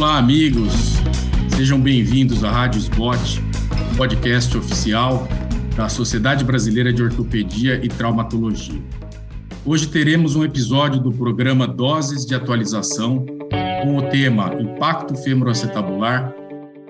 Olá, 0.00 0.16
amigos. 0.16 0.94
Sejam 1.54 1.78
bem-vindos 1.78 2.42
à 2.42 2.50
Rádio 2.50 2.78
Spot, 2.78 3.20
podcast 3.98 4.56
oficial 4.56 5.28
da 5.76 5.90
Sociedade 5.90 6.42
Brasileira 6.42 6.90
de 6.90 7.02
Ortopedia 7.02 7.78
e 7.84 7.86
Traumatologia. 7.86 8.80
Hoje 9.62 9.86
teremos 9.88 10.36
um 10.36 10.42
episódio 10.42 11.02
do 11.02 11.12
programa 11.12 11.66
Doses 11.66 12.24
de 12.24 12.34
Atualização 12.34 13.26
com 13.82 13.98
o 13.98 14.08
tema 14.08 14.54
Impacto 14.58 15.14
Femoroacetabular, 15.16 16.34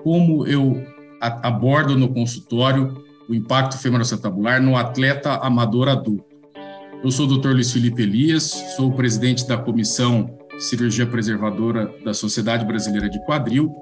como 0.01 0.47
eu 0.47 0.81
abordo 1.19 1.97
no 1.97 2.07
consultório 2.07 3.03
o 3.27 3.35
impacto 3.35 3.77
femoroacetabular 3.77 4.63
no 4.63 4.77
atleta 4.77 5.33
amador 5.33 5.89
adulto. 5.89 6.23
Eu 7.03 7.11
sou 7.11 7.27
o 7.27 7.37
Dr. 7.37 7.49
Luiz 7.49 7.73
Felipe 7.73 8.03
Elias, 8.03 8.43
sou 8.77 8.87
o 8.87 8.93
presidente 8.93 9.45
da 9.45 9.57
Comissão 9.57 10.39
Cirurgia 10.61 11.05
Preservadora 11.05 11.91
da 12.03 12.13
Sociedade 12.13 12.65
Brasileira 12.65 13.09
de 13.09 13.23
Quadril 13.25 13.73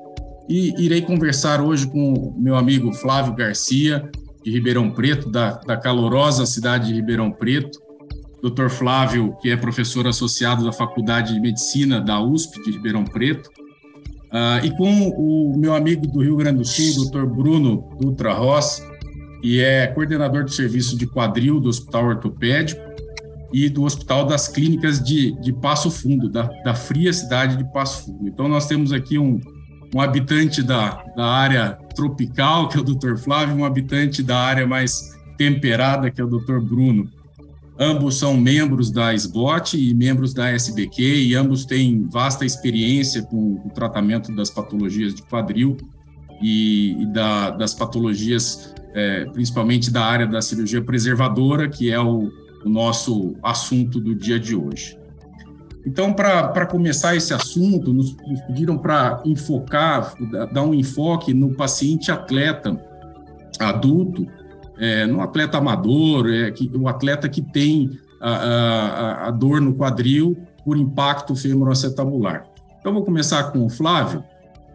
e 0.49 0.73
irei 0.84 1.02
conversar 1.02 1.62
hoje 1.62 1.86
com 1.88 2.13
o 2.13 2.36
meu 2.36 2.55
amigo 2.55 2.91
Flávio 2.91 3.36
Garcia, 3.36 4.09
de 4.44 4.49
Ribeirão 4.49 4.89
Preto, 4.89 5.30
da, 5.30 5.52
da 5.52 5.77
calorosa 5.77 6.45
cidade 6.45 6.88
de 6.88 6.94
Ribeirão 6.95 7.31
Preto, 7.31 7.80
Dr. 8.41 8.70
Flávio, 8.70 9.36
que 9.41 9.52
é 9.52 9.58
professor 9.58 10.08
associado 10.08 10.63
da 10.63 10.72
Faculdade 10.72 11.34
de 11.34 11.39
Medicina 11.39 12.02
da 12.02 12.20
USP 12.22 12.63
de 12.63 12.72
Ribeirão 12.72 13.03
Preto, 13.03 13.50
uh, 14.31 14.66
e 14.66 14.72
com 14.72 15.09
o 15.09 15.58
meu 15.58 15.75
amigo 15.75 16.08
do 16.08 16.22
Rio 16.22 16.38
Grande 16.38 16.59
do 16.59 16.66
Sul, 16.66 17.05
Dr. 17.11 17.25
Bruno 17.25 17.89
Dutra 18.00 18.34
Ross, 18.34 18.81
que 19.41 19.61
é 19.61 19.88
coordenador 19.88 20.45
do 20.45 20.52
serviço 20.52 20.98
de 20.98 21.05
quadril 21.05 21.59
do 21.59 21.70
Hospital 21.70 22.05
Ortopédico, 22.05 22.81
e 23.52 23.70
do 23.70 23.84
Hospital 23.84 24.26
das 24.26 24.48
Clínicas 24.48 25.02
de, 25.02 25.31
de 25.41 25.52
Passo 25.52 25.89
Fundo, 25.89 26.30
da, 26.30 26.44
da 26.63 26.76
fria 26.76 27.12
cidade 27.12 27.58
de 27.58 27.63
Passo 27.72 28.05
Fundo. 28.05 28.27
Então, 28.27 28.48
nós 28.48 28.67
temos 28.67 28.91
aqui 28.91 29.17
um, 29.17 29.39
um 29.94 30.02
habitante 30.02 30.61
da, 30.61 31.03
da 31.16 31.25
área 31.25 31.77
tropical, 31.95 32.70
que 32.70 32.77
é 32.77 32.81
o 32.81 32.83
Dr. 32.83 33.17
Flávio, 33.17 33.55
um 33.55 33.66
habitante 33.66 34.22
da 34.22 34.38
área 34.38 34.67
mais 34.67 35.17
temperada, 35.38 36.11
que 36.11 36.22
é 36.22 36.23
o 36.23 36.27
Dr. 36.27 36.59
Bruno. 36.59 37.09
Ambos 37.80 38.20
são 38.20 38.36
membros 38.36 38.92
da 38.92 39.14
SBOT 39.14 39.77
e 39.77 39.94
membros 39.94 40.33
da 40.33 40.50
SBQ, 40.50 41.02
e 41.02 41.33
ambos 41.33 41.66
têm 41.66 42.08
vasta 42.09 42.45
experiência 42.45 43.23
com 43.23 43.61
o 43.66 43.70
tratamento 43.73 44.36
das 44.36 44.50
patologias 44.50 45.16
de 45.16 45.23
quadril 45.23 45.77
e, 46.42 47.02
e 47.02 47.05
da, 47.05 47.52
das 47.52 47.73
patologias, 47.73 48.73
é, 48.94 49.25
principalmente 49.31 49.89
da 49.89 50.03
área 50.03 50.27
da 50.27 50.42
cirurgia 50.42 50.83
preservadora, 50.83 51.70
que 51.70 51.89
é 51.89 52.00
o, 52.00 52.30
o 52.65 52.69
nosso 52.69 53.35
assunto 53.41 53.99
do 53.99 54.15
dia 54.15 54.39
de 54.39 54.55
hoje. 54.55 54.99
Então, 55.85 56.13
para 56.13 56.65
começar 56.65 57.15
esse 57.15 57.33
assunto, 57.33 57.93
nos, 57.93 58.15
nos 58.15 58.41
pediram 58.41 58.77
para 58.77 59.21
enfocar, 59.25 60.13
dar 60.52 60.63
um 60.63 60.73
enfoque 60.73 61.33
no 61.33 61.55
paciente 61.55 62.11
atleta 62.11 62.80
adulto, 63.59 64.27
é, 64.77 65.05
no 65.05 65.21
atleta 65.21 65.57
amador, 65.57 66.30
é, 66.30 66.52
que, 66.52 66.69
o 66.75 66.87
atleta 66.87 67.27
que 67.27 67.41
tem 67.41 67.97
a, 68.21 68.31
a, 68.31 69.27
a 69.27 69.31
dor 69.31 69.61
no 69.61 69.73
quadril 69.73 70.37
por 70.63 70.77
impacto 70.77 71.35
femoroacetabular. 71.35 72.45
Então, 72.80 72.93
vou 72.93 73.03
começar 73.03 73.52
com 73.52 73.65
o 73.65 73.69
Flávio. 73.69 74.23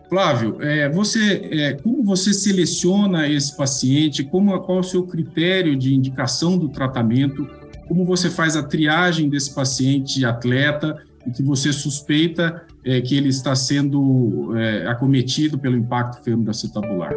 Flávio, 0.08 0.58
é, 0.60 0.88
você, 0.88 1.48
é, 1.50 1.72
como 1.74 2.02
você 2.02 2.32
seleciona 2.32 3.28
esse 3.28 3.56
paciente? 3.56 4.22
Como, 4.22 4.58
qual 4.60 4.78
é 4.78 4.80
o 4.80 4.84
seu 4.84 5.06
critério 5.06 5.77
de 5.77 5.94
indicação 5.94 6.58
do 6.58 6.68
tratamento 6.68 7.46
como 7.88 8.04
você 8.04 8.30
faz 8.30 8.56
a 8.56 8.62
triagem 8.62 9.28
desse 9.28 9.54
paciente 9.54 10.24
atleta 10.24 10.96
e 11.27 11.30
que 11.30 11.42
você 11.42 11.72
suspeita 11.72 12.66
é, 12.84 13.00
que 13.00 13.16
ele 13.16 13.28
está 13.28 13.54
sendo 13.54 14.56
é, 14.56 14.86
acometido 14.86 15.58
pelo 15.58 15.77
impacto 15.77 16.22
femoroacetabular. 16.22 17.12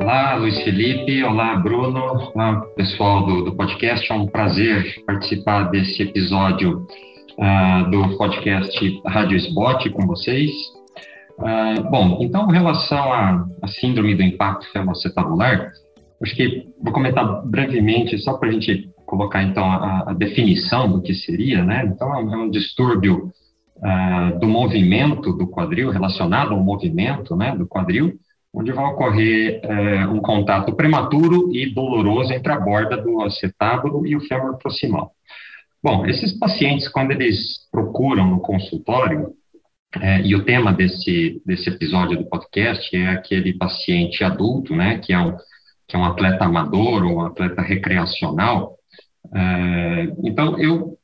Olá, 0.00 0.34
Luiz 0.34 0.60
Felipe. 0.62 1.22
Olá, 1.22 1.56
Bruno. 1.56 2.30
Olá, 2.34 2.60
pessoal 2.76 3.24
do, 3.24 3.44
do 3.44 3.56
podcast. 3.56 4.10
É 4.10 4.14
um 4.14 4.26
prazer 4.26 4.84
participar 5.06 5.70
desse 5.70 6.02
episódio 6.02 6.86
uh, 7.38 7.90
do 7.90 8.16
podcast 8.16 9.00
Rádio 9.06 9.36
Spot 9.38 9.90
com 9.90 10.06
vocês. 10.06 10.50
Uh, 11.38 11.88
bom, 11.88 12.18
então, 12.20 12.48
em 12.50 12.52
relação 12.52 13.12
à, 13.12 13.46
síndrome 13.80 14.16
do 14.16 14.22
impacto 14.22 14.70
femoroacetabular, 14.72 15.70
Acho 16.22 16.36
que 16.36 16.68
vou 16.80 16.92
comentar 16.92 17.44
brevemente, 17.44 18.16
só 18.18 18.34
para 18.34 18.48
a 18.48 18.52
gente 18.52 18.88
colocar 19.06 19.42
então 19.42 19.64
a, 19.64 20.10
a, 20.10 20.14
definição 20.14 20.90
do 20.90 21.02
que 21.02 21.14
seria, 21.14 21.64
né? 21.64 21.84
Então, 21.86 22.14
é 22.14 22.18
um, 22.18 22.46
é 22.46 22.50
distúrbio 22.50 23.30
uh, 23.78 24.38
do 24.38 24.46
movimento 24.46 25.32
do 25.32 25.46
quadril, 25.48 25.90
relacionado 25.90 26.52
ao 26.52 26.62
movimento 26.62 27.36
né, 27.36 27.54
do 27.56 27.66
quadril, 27.66 28.14
onde 28.54 28.72
vai 28.72 28.84
ocorrer 28.84 29.60
uh, 29.64 30.12
um 30.12 30.20
contato 30.20 30.74
prematuro 30.74 31.54
e 31.54 31.74
doloroso 31.74 32.32
entre 32.32 32.52
a 32.52 32.60
borda 32.60 32.96
do 32.96 33.20
acetábulo 33.22 34.06
e 34.06 34.14
o 34.16 34.20
fêmur 34.20 34.56
proximal. 34.58 35.12
Bom, 35.82 36.06
esses 36.06 36.38
pacientes, 36.38 36.88
quando 36.88 37.10
eles 37.10 37.68
procuram 37.70 38.30
no 38.30 38.40
consultório, 38.40 39.34
é, 40.00 40.22
e 40.22 40.34
o 40.34 40.44
tema 40.44 40.72
desse, 40.72 41.42
desse 41.44 41.68
episódio 41.68 42.16
do 42.16 42.24
podcast 42.24 42.96
é 42.96 43.08
aquele 43.08 43.52
paciente 43.52 44.24
adulto, 44.24 44.74
né, 44.74 44.98
que 44.98 45.12
é 45.12 45.18
um 45.18 45.36
que 45.92 45.96
é 45.96 45.98
um 45.98 46.06
atleta 46.06 46.46
amador 46.46 47.04
ou 47.04 47.16
um 47.16 47.20
atleta 47.20 47.60
recreacional. 47.60 48.78
É, 49.34 50.08
então, 50.24 50.58
eu, 50.58 50.96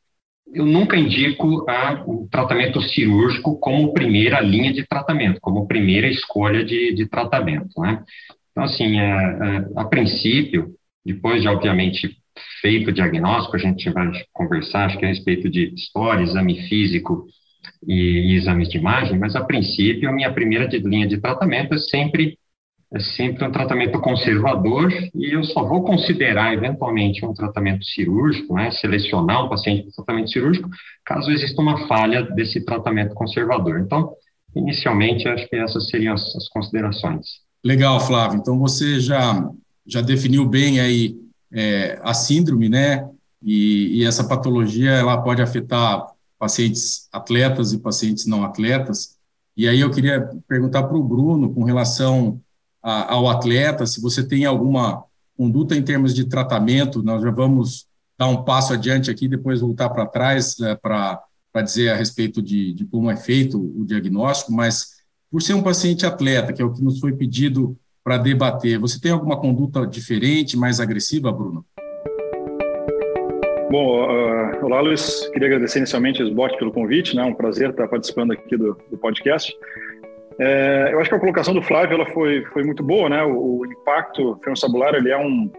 eu 0.55 0.65
nunca 0.65 0.97
indico 0.97 1.69
a, 1.69 2.03
o 2.07 2.27
tratamento 2.31 2.81
cirúrgico 2.81 3.61
como 3.61 3.93
primeira 3.93 4.41
linha 4.41 4.73
de 4.73 4.87
tratamento, 4.87 5.41
como 5.43 5.69
primeira 5.69 6.09
escolha 6.09 6.65
de, 6.65 6.95
de 6.95 7.07
tratamento. 7.07 7.79
Né? 7.79 8.03
Então, 8.51 8.65
assim, 8.65 8.99
é, 8.99 9.05
é, 9.05 9.67
a 9.77 9.85
princípio, 9.85 10.75
depois 11.05 11.43
de, 11.43 11.49
obviamente, 11.49 12.17
feito 12.63 12.89
o 12.89 12.93
diagnóstico, 12.93 13.57
a 13.57 13.61
gente 13.61 13.91
vai 13.91 14.11
conversar, 14.33 14.87
acho 14.87 14.99
que 14.99 15.05
a 15.05 15.09
respeito 15.09 15.51
de 15.51 15.75
história, 15.75 16.23
exame 16.23 16.67
físico 16.67 17.27
e, 17.87 18.33
e 18.33 18.37
exames 18.37 18.71
de 18.71 18.79
imagem, 18.79 19.19
mas, 19.19 19.37
a 19.37 19.45
princípio, 19.45 20.09
a 20.09 20.13
minha 20.13 20.33
primeira 20.33 20.67
de, 20.67 20.79
linha 20.79 21.07
de 21.07 21.19
tratamento 21.19 21.75
é 21.75 21.79
sempre 21.79 22.39
é 22.91 23.01
sempre 23.01 23.45
um 23.45 23.53
tratamento 23.53 24.01
conservador 24.01 24.91
e 25.15 25.35
eu 25.35 25.45
só 25.45 25.63
vou 25.63 25.85
considerar 25.85 26.55
eventualmente 26.55 27.25
um 27.25 27.35
tratamento 27.35 27.85
cirúrgico, 27.85 28.55
né, 28.55 28.71
selecionar 28.71 29.45
um 29.45 29.49
paciente 29.49 29.83
para 29.83 30.05
tratamento 30.05 30.31
cirúrgico, 30.31 30.71
caso 31.05 31.31
exista 31.31 31.61
uma 31.61 31.87
falha 31.87 32.23
desse 32.23 32.65
tratamento 32.65 33.15
conservador. 33.15 33.81
Então, 33.81 34.13
inicialmente, 34.57 35.29
acho 35.29 35.47
que 35.49 35.57
essas 35.57 35.89
seriam 35.91 36.15
as, 36.15 36.35
as 36.35 36.49
considerações. 36.49 37.27
Legal, 37.63 38.01
Flávio. 38.01 38.39
Então, 38.39 38.59
você 38.59 38.99
já, 38.99 39.47
já 39.87 40.01
definiu 40.01 40.47
bem 40.47 40.81
aí 40.81 41.15
é, 41.53 41.99
a 42.03 42.15
síndrome, 42.15 42.71
né, 42.71 43.07
e, 43.43 43.99
e 43.99 44.05
essa 44.07 44.27
patologia, 44.27 44.93
ela 44.93 45.21
pode 45.21 45.43
afetar 45.43 46.07
pacientes 46.39 47.07
atletas 47.13 47.73
e 47.73 47.79
pacientes 47.79 48.27
não 48.27 48.45
atletas. 48.45 49.19
E 49.55 49.69
aí 49.69 49.81
eu 49.81 49.91
queria 49.91 50.31
perguntar 50.47 50.85
para 50.85 50.97
o 50.97 51.03
Bruno 51.03 51.53
com 51.53 51.65
relação 51.65 52.41
a, 52.83 53.15
ao 53.15 53.29
atleta, 53.29 53.87
se 53.87 54.01
você 54.01 54.27
tem 54.27 54.45
alguma 54.45 55.05
conduta 55.37 55.77
em 55.77 55.83
termos 55.83 56.15
de 56.15 56.25
tratamento, 56.25 57.03
nós 57.03 57.23
já 57.23 57.31
vamos 57.31 57.87
dar 58.19 58.29
um 58.29 58.43
passo 58.45 58.73
adiante 58.73 59.11
aqui, 59.11 59.29
depois 59.29 59.61
voltar 59.61 59.89
para 59.91 60.07
trás 60.07 60.59
é, 60.61 60.75
para 60.75 61.23
dizer 61.63 61.91
a 61.91 61.97
respeito 61.97 62.43
de, 62.43 62.73
de 62.73 62.85
como 62.85 63.11
é 63.11 63.17
feito 63.17 63.59
o 63.59 63.85
diagnóstico, 63.85 64.53
mas 64.53 64.99
por 65.31 65.43
ser 65.43 65.55
um 65.55 65.63
paciente 65.63 66.07
atleta, 66.07 66.53
que 66.53 66.61
é 66.61 66.65
o 66.65 66.73
que 66.73 66.83
nos 66.83 66.99
foi 66.99 67.13
pedido 67.13 67.77
para 68.03 68.17
debater, 68.17 68.79
você 68.79 68.99
tem 68.99 69.13
alguma 69.13 69.39
conduta 69.39 69.87
diferente, 69.87 70.57
mais 70.57 70.81
agressiva, 70.81 71.31
Bruno? 71.31 71.65
Bom, 73.71 74.03
uh, 74.03 74.65
olá, 74.65 74.81
Luiz. 74.81 75.29
Queria 75.29 75.47
agradecer 75.47 75.79
inicialmente 75.79 76.23
os 76.23 76.33
bots 76.33 76.57
pelo 76.59 76.73
convite, 76.73 77.15
né? 77.15 77.23
Um 77.23 77.35
prazer 77.35 77.69
estar 77.69 77.87
participando 77.87 78.33
aqui 78.33 78.57
do, 78.57 78.79
do 78.91 78.97
podcast. 78.97 79.55
É, 80.41 80.91
eu 80.93 81.01
acho 81.01 81.09
que 81.09 81.17
a 81.17 81.21
colocação 81.21 81.53
do 81.53 81.63
Flávio 81.63 81.95
ela 81.95 82.07
foi, 82.07 82.45
foi 82.53 82.63
muito 82.63 82.83
boa, 82.83 83.09
né? 83.09 83.23
O, 83.25 83.61
o 83.61 83.67
impacto 83.67 84.39
femorocebular 84.43 84.95
ele 84.95 85.11
é 85.11 85.19
um, 85.19 85.51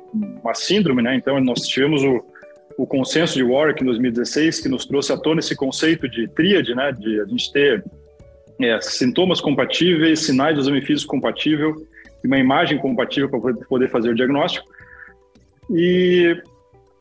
uma 0.42 0.54
síndrome, 0.54 1.02
né? 1.02 1.16
Então 1.16 1.40
nós 1.42 1.62
tivemos 1.62 2.04
o, 2.04 2.24
o 2.78 2.88
consenso 2.88 3.36
de 3.36 3.44
Warwick 3.44 3.82
em 3.82 3.86
2016 3.86 4.62
que 4.62 4.70
nos 4.70 4.86
trouxe 4.86 5.12
à 5.12 5.18
tona 5.18 5.40
esse 5.40 5.56
conceito 5.56 6.08
de 6.08 6.28
tríade, 6.30 6.74
né? 6.74 6.92
De 6.92 7.20
a 7.20 7.26
gente 7.26 7.52
ter 7.52 7.84
é, 8.62 8.80
sintomas 8.82 9.42
compatíveis, 9.42 10.22
sinais 10.22 10.56
do 10.56 10.62
exame 10.62 10.82
físico 10.82 11.12
compatível 11.12 11.76
uma 12.28 12.38
imagem 12.38 12.78
compatível 12.78 13.30
para 13.30 13.54
poder 13.68 13.90
fazer 13.90 14.10
o 14.10 14.16
diagnóstico. 14.16 14.68
E 15.70 16.42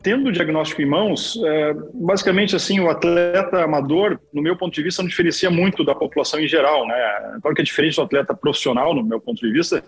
tendo 0.01 0.29
o 0.29 0.31
diagnóstico 0.31 0.81
em 0.81 0.85
mãos, 0.85 1.39
é, 1.43 1.73
basicamente 1.93 2.55
assim, 2.55 2.79
o 2.79 2.89
atleta 2.89 3.63
amador, 3.63 4.19
no 4.33 4.41
meu 4.41 4.55
ponto 4.55 4.73
de 4.73 4.83
vista, 4.83 5.01
não 5.01 5.09
diferencia 5.09 5.49
muito 5.49 5.83
da 5.83 5.93
população 5.93 6.39
em 6.39 6.47
geral, 6.47 6.87
né? 6.87 7.39
Claro 7.41 7.55
que 7.55 7.61
é 7.61 7.65
diferente 7.65 7.95
do 7.95 8.03
atleta 8.03 8.33
profissional, 8.33 8.93
no 8.93 9.03
meu 9.03 9.19
ponto 9.19 9.39
de 9.45 9.51
vista, 9.51 9.83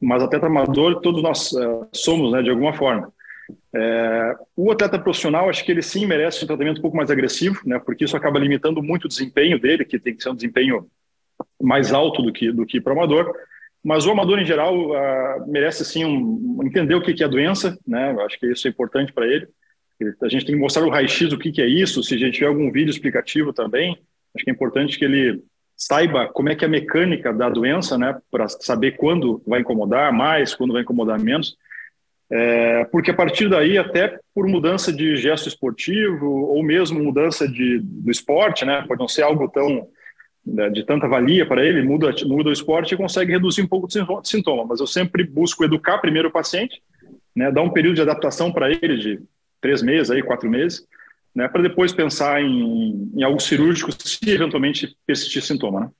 mas 0.00 0.22
atleta 0.22 0.46
amador 0.46 1.00
todos 1.00 1.22
nós 1.22 1.52
é, 1.54 1.86
somos, 1.92 2.32
né, 2.32 2.42
de 2.42 2.50
alguma 2.50 2.72
forma. 2.72 3.12
É, 3.74 4.36
o 4.56 4.70
atleta 4.70 4.98
profissional, 4.98 5.48
acho 5.48 5.64
que 5.64 5.72
ele 5.72 5.82
sim 5.82 6.06
merece 6.06 6.44
um 6.44 6.46
tratamento 6.46 6.78
um 6.78 6.82
pouco 6.82 6.96
mais 6.96 7.10
agressivo, 7.10 7.60
né? 7.66 7.78
Porque 7.78 8.04
isso 8.04 8.16
acaba 8.16 8.38
limitando 8.38 8.82
muito 8.82 9.06
o 9.06 9.08
desempenho 9.08 9.58
dele, 9.58 9.84
que 9.84 9.98
tem 9.98 10.14
que 10.14 10.22
ser 10.22 10.30
um 10.30 10.34
desempenho 10.34 10.86
mais 11.60 11.92
alto 11.92 12.22
do 12.22 12.32
que 12.32 12.52
do 12.52 12.66
que 12.66 12.80
para 12.80 12.94
o 12.94 12.96
amador. 12.96 13.32
Mas 13.88 14.04
o 14.04 14.10
amador, 14.10 14.38
em 14.38 14.44
geral, 14.44 14.90
uh, 14.90 15.50
merece 15.50 15.82
sim 15.82 16.04
um, 16.04 16.60
entender 16.62 16.94
o 16.94 17.00
que, 17.00 17.14
que 17.14 17.22
é 17.22 17.26
a 17.26 17.30
doença, 17.30 17.78
né? 17.86 18.14
Acho 18.20 18.38
que 18.38 18.46
isso 18.52 18.68
é 18.68 18.70
importante 18.70 19.14
para 19.14 19.26
ele. 19.26 19.48
A 20.20 20.28
gente 20.28 20.44
tem 20.44 20.54
que 20.54 20.60
mostrar 20.60 20.84
o 20.84 20.90
raio-x 20.90 21.30
do 21.30 21.38
que, 21.38 21.50
que 21.50 21.62
é 21.62 21.66
isso, 21.66 22.02
se 22.02 22.14
a 22.14 22.18
gente 22.18 22.34
tiver 22.34 22.48
algum 22.48 22.70
vídeo 22.70 22.90
explicativo 22.90 23.50
também, 23.50 23.92
acho 24.36 24.44
que 24.44 24.50
é 24.50 24.52
importante 24.52 24.98
que 24.98 25.06
ele 25.06 25.42
saiba 25.74 26.28
como 26.28 26.50
é 26.50 26.54
que 26.54 26.66
é 26.66 26.68
a 26.68 26.70
mecânica 26.70 27.32
da 27.32 27.48
doença, 27.48 27.96
né, 27.96 28.14
para 28.30 28.46
saber 28.46 28.98
quando 28.98 29.42
vai 29.46 29.60
incomodar 29.60 30.12
mais, 30.12 30.54
quando 30.54 30.74
vai 30.74 30.82
incomodar 30.82 31.18
menos. 31.18 31.56
É, 32.30 32.84
porque 32.92 33.10
a 33.10 33.14
partir 33.14 33.48
daí, 33.48 33.78
até 33.78 34.20
por 34.34 34.46
mudança 34.46 34.92
de 34.92 35.16
gesto 35.16 35.48
esportivo 35.48 36.26
ou 36.26 36.62
mesmo 36.62 37.02
mudança 37.02 37.48
de, 37.48 37.80
do 37.82 38.10
esporte, 38.10 38.66
né, 38.66 38.84
pode 38.86 39.00
não 39.00 39.08
ser 39.08 39.22
algo 39.22 39.48
tão 39.48 39.88
de 40.44 40.84
tanta 40.84 41.06
valia 41.06 41.46
para 41.46 41.64
ele, 41.64 41.82
muda, 41.82 42.14
muda 42.26 42.50
o 42.50 42.52
esporte 42.52 42.94
e 42.94 42.96
consegue 42.96 43.32
reduzir 43.32 43.62
um 43.62 43.66
pouco 43.66 43.86
de 43.86 43.94
sintoma. 44.24 44.64
Mas 44.64 44.80
eu 44.80 44.86
sempre 44.86 45.24
busco 45.24 45.64
educar 45.64 45.98
primeiro 45.98 46.28
o 46.28 46.32
paciente, 46.32 46.82
né, 47.36 47.50
dar 47.52 47.62
um 47.62 47.70
período 47.70 47.96
de 47.96 48.02
adaptação 48.02 48.52
para 48.52 48.70
ele 48.70 48.96
de 48.96 49.20
três 49.60 49.82
meses, 49.82 50.10
aí, 50.10 50.22
quatro 50.22 50.48
meses, 50.48 50.86
né, 51.34 51.48
para 51.48 51.62
depois 51.62 51.92
pensar 51.92 52.42
em, 52.42 53.10
em, 53.14 53.22
algo 53.22 53.40
cirúrgico 53.40 53.90
se 53.92 54.18
eventualmente 54.30 54.96
persistir 55.06 55.42
sintoma. 55.42 55.80
Né? 55.80 55.90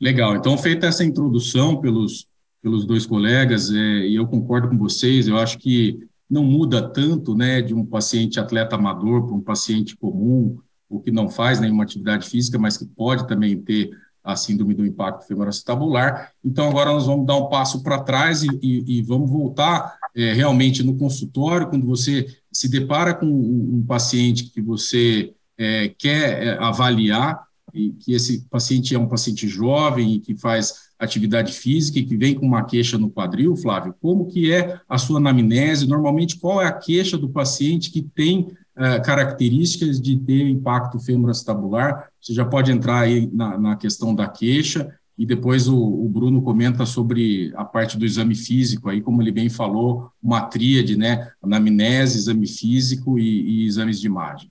Legal. 0.00 0.36
Então, 0.36 0.56
feita 0.58 0.86
essa 0.86 1.04
introdução 1.04 1.80
pelos, 1.80 2.28
pelos 2.62 2.86
dois 2.86 3.06
colegas, 3.06 3.72
é, 3.72 4.06
e 4.06 4.16
eu 4.16 4.26
concordo 4.26 4.68
com 4.68 4.78
vocês, 4.78 5.26
eu 5.26 5.36
acho 5.36 5.58
que 5.58 5.98
não 6.28 6.44
muda 6.44 6.80
tanto 6.88 7.34
né, 7.34 7.60
de 7.60 7.74
um 7.74 7.84
paciente 7.84 8.38
atleta 8.38 8.76
amador 8.76 9.26
para 9.26 9.34
um 9.34 9.40
paciente 9.40 9.96
comum, 9.96 10.58
ou 10.90 11.00
que 11.00 11.12
não 11.12 11.30
faz 11.30 11.60
nenhuma 11.60 11.84
atividade 11.84 12.28
física, 12.28 12.58
mas 12.58 12.76
que 12.76 12.84
pode 12.84 13.26
também 13.28 13.56
ter 13.56 13.90
a 14.22 14.36
síndrome 14.36 14.74
do 14.74 14.84
impacto 14.84 15.26
femoroacetabular. 15.26 16.32
Então, 16.44 16.68
agora 16.68 16.92
nós 16.92 17.06
vamos 17.06 17.26
dar 17.26 17.36
um 17.36 17.48
passo 17.48 17.82
para 17.82 18.02
trás 18.02 18.42
e, 18.42 18.48
e, 18.60 18.98
e, 18.98 19.02
vamos 19.02 19.30
voltar 19.30 19.96
é, 20.14 20.32
realmente 20.34 20.82
no 20.82 20.96
consultório, 20.96 21.68
quando 21.68 21.86
você 21.86 22.26
se 22.52 22.68
depara 22.68 23.14
com 23.14 23.26
um, 23.26 23.82
paciente 23.86 24.50
que 24.50 24.60
você 24.60 25.32
é, 25.56 25.88
quer 25.96 26.42
é, 26.42 26.58
avaliar, 26.58 27.48
e 27.72 27.90
que 27.92 28.12
esse 28.12 28.46
paciente 28.50 28.94
é 28.94 28.98
um 28.98 29.06
paciente 29.06 29.46
jovem 29.48 30.14
e 30.14 30.20
que 30.20 30.36
faz 30.36 30.90
atividade 30.98 31.52
física 31.52 31.98
e 31.98 32.04
que 32.04 32.16
vem 32.16 32.34
com 32.34 32.44
uma 32.44 32.64
queixa 32.64 32.98
no 32.98 33.10
quadril, 33.10 33.56
Flávio, 33.56 33.94
como 34.00 34.26
que 34.26 34.52
é 34.52 34.78
a 34.88 34.98
sua 34.98 35.18
anamnese? 35.18 35.86
Normalmente, 35.86 36.36
qual 36.36 36.60
é 36.60 36.66
a 36.66 36.72
queixa 36.72 37.16
do 37.16 37.28
paciente 37.28 37.90
que 37.90 38.02
tem 38.02 38.48
uh, 38.80 39.02
características 39.04 40.00
de 40.00 40.16
ter 40.16 40.48
impacto 40.48 40.98
femoroacetabular? 40.98 42.08
Você 42.20 42.32
já 42.32 42.44
pode 42.44 42.72
entrar 42.72 43.00
aí 43.00 43.28
na, 43.32 43.58
na 43.58 43.76
questão 43.76 44.14
da 44.14 44.26
queixa 44.26 44.92
e 45.20 45.26
depois 45.26 45.68
o, 45.68 45.76
o, 45.76 46.08
Bruno 46.08 46.40
comenta 46.40 46.86
sobre 46.86 47.52
a 47.54 47.62
parte 47.62 47.98
do 47.98 48.06
exame 48.06 48.34
físico, 48.34 48.88
aí 48.88 49.02
como 49.02 49.20
ele 49.20 49.30
bem 49.30 49.50
falou, 49.50 50.10
uma 50.22 50.40
tríade, 50.40 50.96
né, 50.96 51.30
anamnese, 51.42 52.16
exame 52.16 52.46
físico 52.46 53.18
e, 53.18 53.64
e 53.64 53.66
exames 53.66 54.00
de 54.00 54.06
imagem. 54.06 54.50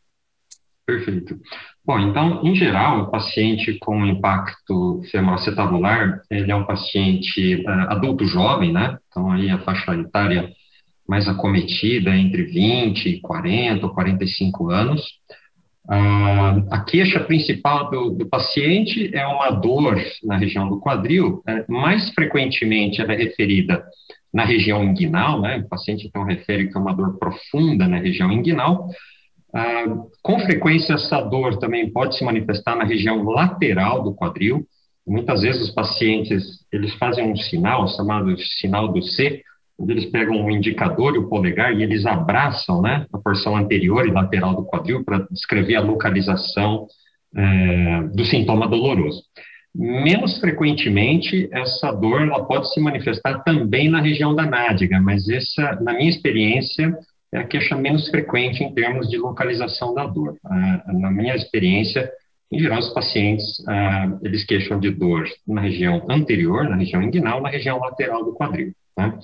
Perfeito. 0.86 1.40
Bom, 1.84 2.00
então, 2.00 2.44
em 2.44 2.54
geral, 2.56 3.02
o 3.02 3.12
paciente 3.12 3.80
com 3.80 4.06
impacto 4.06 5.02
femoroacetabular, 5.12 6.22
ele 6.30 6.52
é 6.52 6.56
um 6.56 6.66
paciente 6.66 7.64
uh, 7.66 7.90
adulto 7.90 8.26
jovem, 8.26 8.72
né? 8.72 8.96
Então, 9.08 9.32
aí 9.32 9.50
a 9.50 9.58
faixa 9.60 9.96
etária 9.96 10.52
mais 11.10 11.28
acometida 11.28 12.16
entre 12.16 12.44
20, 12.44 13.20
40 13.22 13.84
ou 13.84 13.94
45 13.94 14.70
anos. 14.70 15.02
Ah, 15.90 16.62
a 16.70 16.84
queixa 16.84 17.20
principal 17.22 17.90
do, 17.90 18.12
do, 18.12 18.30
paciente 18.30 19.10
é 19.12 19.26
uma 19.26 19.50
dor 19.50 20.00
na 20.24 20.38
região 20.38 20.70
do 20.70 20.80
quadril, 20.80 21.42
é, 21.48 21.66
mais 21.68 22.12
frequentemente 22.12 23.02
ela 23.02 23.14
é 23.14 23.18
referida 23.18 23.84
na 24.32 24.46
região 24.46 24.84
inguinal, 24.84 25.42
né? 25.42 25.58
O 25.58 25.68
paciente 25.68 26.06
então 26.06 26.24
refere 26.24 26.68
que 26.70 26.78
é 26.78 26.80
uma 26.80 26.94
dor 26.94 27.18
profunda 27.18 27.88
na 27.88 27.98
região 27.98 28.32
inguinal. 28.32 28.88
Ah, 29.52 29.86
com 30.22 30.40
frequência 30.42 30.94
essa 30.94 31.20
dor 31.22 31.58
também 31.58 31.92
pode 31.92 32.16
se 32.20 32.24
manifestar 32.24 32.76
na 32.76 32.84
região 32.84 33.24
lateral 33.24 34.04
do 34.04 34.14
quadril. 34.14 34.64
Muitas 35.08 35.42
vezes 35.42 35.70
os 35.70 35.72
pacientes 35.72 36.44
eles 36.72 36.94
fazem 37.00 37.32
um 37.32 37.36
sinal 37.36 37.88
chamado 37.88 38.38
sinal 38.60 38.90
do 38.90 39.02
C, 39.02 39.42
eles 39.88 40.06
pegam 40.06 40.36
um 40.36 40.52
indicador 40.52 41.16
e 41.16 41.20
o 41.20 41.30
polegar 41.30 41.74
e 41.74 41.84
eles 41.84 42.06
abraçam 42.06 42.82
né, 42.82 43.06
a 43.14 43.18
porção 43.18 43.56
anterior 43.56 44.08
e 44.08 44.12
lateral 44.12 44.56
do 44.56 44.66
quadril 44.66 45.04
para 45.04 45.26
descrever 45.32 45.76
a 45.76 45.82
localização 45.82 46.88
é, 47.36 48.04
do 48.14 48.26
sintoma 48.26 48.68
doloroso. 48.68 49.24
Menos 49.74 50.40
frequentemente, 50.40 51.48
essa 51.52 51.92
dor 51.92 52.22
ela 52.22 52.44
pode 52.44 52.74
se 52.74 52.82
manifestar 52.82 53.44
também 53.44 53.88
na 53.88 54.02
região 54.02 54.36
da 54.36 54.46
nádega, 54.46 55.00
mas 55.00 55.30
essa, 55.30 55.80
na 55.82 55.94
minha 55.94 56.10
experiência, 56.10 56.92
é 57.32 57.38
a 57.38 57.44
queixa 57.44 57.76
menos 57.76 58.10
frequente 58.10 58.64
em 58.64 58.74
termos 58.74 59.08
de 59.08 59.18
localização 59.18 59.94
da 59.94 60.08
dor. 60.08 60.36
Ah, 60.44 60.84
na 60.88 61.12
minha 61.12 61.36
experiência, 61.36 62.12
em 62.52 62.60
geral, 62.60 62.80
os 62.80 62.92
pacientes, 62.92 63.64
ah, 63.68 64.18
eles 64.24 64.44
queixam 64.44 64.80
de 64.80 64.90
dor 64.90 65.26
na 65.48 65.62
região 65.62 66.04
anterior, 66.10 66.68
na 66.68 66.76
região 66.76 67.04
inguinal, 67.04 67.40
na 67.40 67.50
região 67.50 67.80
lateral 67.80 68.26
do 68.26 68.34
quadril. 68.34 68.74
Né? 68.98 69.20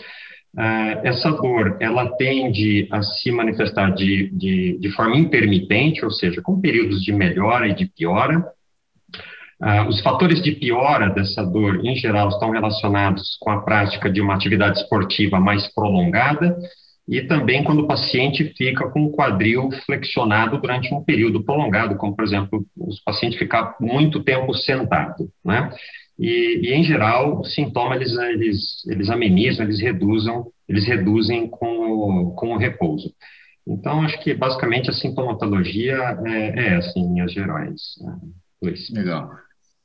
Uh, 0.56 1.04
essa 1.04 1.32
dor, 1.32 1.76
ela 1.82 2.16
tende 2.16 2.88
a 2.90 3.02
se 3.02 3.30
manifestar 3.30 3.94
de, 3.94 4.30
de, 4.30 4.78
de, 4.80 4.90
forma 4.92 5.18
intermitente, 5.18 6.06
ou 6.06 6.10
seja, 6.10 6.42
com 6.42 6.62
períodos 6.62 7.04
de 7.04 7.12
melhora 7.12 7.68
e 7.68 7.76
de 7.76 7.86
piora. 7.88 8.40
Uh, 9.62 9.90
os 9.90 10.02
fatores 10.02 10.42
de 10.42 10.54
piora 10.54 11.10
dessa 11.10 11.44
dor, 11.44 11.86
em 11.86 11.96
geral, 11.96 12.30
estão 12.30 12.52
relacionados 12.52 13.38
com 13.42 13.52
a 13.52 13.62
prática 13.64 14.10
de 14.10 14.22
uma 14.22 14.34
atividade 14.34 14.80
esportiva 14.80 15.42
mais 15.42 15.68
prolongada 15.74 16.58
e 17.08 17.22
também 17.22 17.64
quando 17.64 17.82
o 17.82 17.88
paciente 17.88 18.54
fica 18.58 18.90
com 18.90 19.06
o 19.06 19.12
quadril 19.12 19.70
flexionado 19.86 20.60
durante 20.60 20.94
um 20.94 21.04
período 21.04 21.44
prolongado, 21.44 21.98
como, 21.98 22.16
por 22.16 22.24
exemplo, 22.24 22.66
os 22.76 23.00
pacientes 23.02 23.38
ficar 23.38 23.76
muito 23.80 24.24
tempo 24.24 24.54
sentado, 24.54 25.30
né? 25.44 25.70
E, 26.18 26.62
e, 26.64 26.74
em 26.74 26.84
geral, 26.84 27.42
os 27.42 27.54
sintomas 27.54 28.00
eles, 28.00 28.18
eles, 28.18 28.88
eles 28.88 29.10
amenizam, 29.10 29.66
eles 29.66 29.80
reduzem, 29.80 30.44
eles 30.68 30.86
reduzem 30.86 31.48
com 31.48 31.92
o, 31.92 32.32
com 32.32 32.54
o 32.54 32.58
repouso. 32.58 33.14
Então, 33.68 34.02
acho 34.02 34.22
que 34.22 34.34
basicamente 34.34 34.90
a 34.90 34.94
sintomatologia 34.94 36.20
é, 36.26 36.60
é 36.60 36.78
essa, 36.78 36.98
em 36.98 37.08
linhas 37.08 37.34
gerais. 37.34 37.82
Né. 38.00 38.18
Legal. 38.92 39.32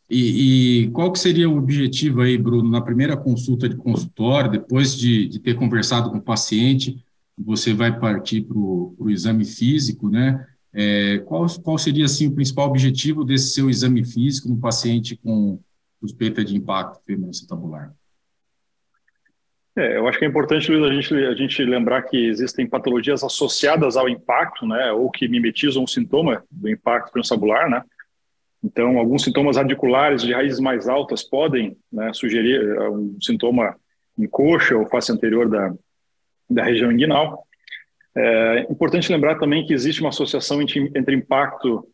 E, 0.09 0.83
e, 0.85 0.91
qual 0.91 1.13
que 1.13 1.19
seria 1.19 1.49
o 1.49 1.57
objetivo 1.57 2.21
aí, 2.21 2.37
Bruno, 2.37 2.69
na 2.69 2.81
primeira 2.81 3.17
consulta 3.17 3.69
de 3.69 3.77
consultório, 3.77 4.51
depois 4.51 4.97
de, 4.97 5.29
de 5.29 5.39
ter 5.39 5.55
conversado 5.55 6.11
com 6.11 6.19
o 6.19 6.23
paciente, 6.23 6.97
você 7.39 7.73
vai 7.73 7.99
partir 7.99 8.43
para 8.43 8.59
o 8.59 9.07
exame 9.09 9.45
físico, 9.45 10.09
né? 10.09 10.45
É, 10.73 11.19
qual, 11.27 11.47
qual 11.63 11.79
seria, 11.79 12.05
assim, 12.05 12.27
o 12.27 12.35
principal 12.35 12.69
objetivo 12.69 13.25
desse 13.25 13.55
seu 13.55 13.71
exame 13.71 14.05
físico 14.05 14.49
no 14.49 14.59
paciente 14.59 15.17
com 15.17 15.59
suspeita 16.01 16.45
de 16.45 16.57
impacto 16.57 17.01
femoroacetabular? 17.05 17.95
É, 19.77 19.97
eu 19.97 20.09
acho 20.09 20.19
que 20.19 20.25
é 20.25 20.29
importante, 20.29 20.71
Luiz, 20.71 20.91
a 20.91 20.95
gente, 20.95 21.15
a 21.15 21.35
gente 21.35 21.65
lembrar 21.65 22.03
que 22.03 22.29
existem 22.29 22.67
patologias 22.67 23.23
associadas 23.23 23.97
ao 23.97 24.09
impacto, 24.09 24.67
né, 24.67 24.91
ou 24.93 25.11
que 25.11 25.29
mimetizam 25.29 25.85
o 25.85 25.89
sintoma 25.89 26.45
do 26.51 26.69
impacto 26.69 27.13
femorocebular, 27.13 27.71
né? 27.71 27.83
Então, 28.63 28.99
alguns 28.99 29.25
sintomas 29.25 29.57
radiculares 29.57 30.23
de 30.23 30.35
raízes 30.35 30.61
mais 30.61 30.87
altas 30.87 31.23
podem 31.23 31.79
né, 31.91 32.13
sugerir 32.13 32.61
é, 32.61 32.91
um 32.91 33.17
sintoma 33.21 33.77
em 34.19 34.27
coxa 34.27 34.77
ou 34.77 34.87
face 34.87 35.11
anterior 35.11 35.49
da, 35.49 35.73
da 36.49 36.65
região 36.65 36.93
inguinal. 36.93 37.47
É 38.15 38.67
importante 38.71 39.11
lembrar 39.11 39.39
também 39.39 39.65
que 39.65 39.73
existe 39.73 40.01
uma 40.01 40.11
associação 40.11 40.61
entre, 40.61 40.91
entre 40.95 41.15
impacto 41.15 41.89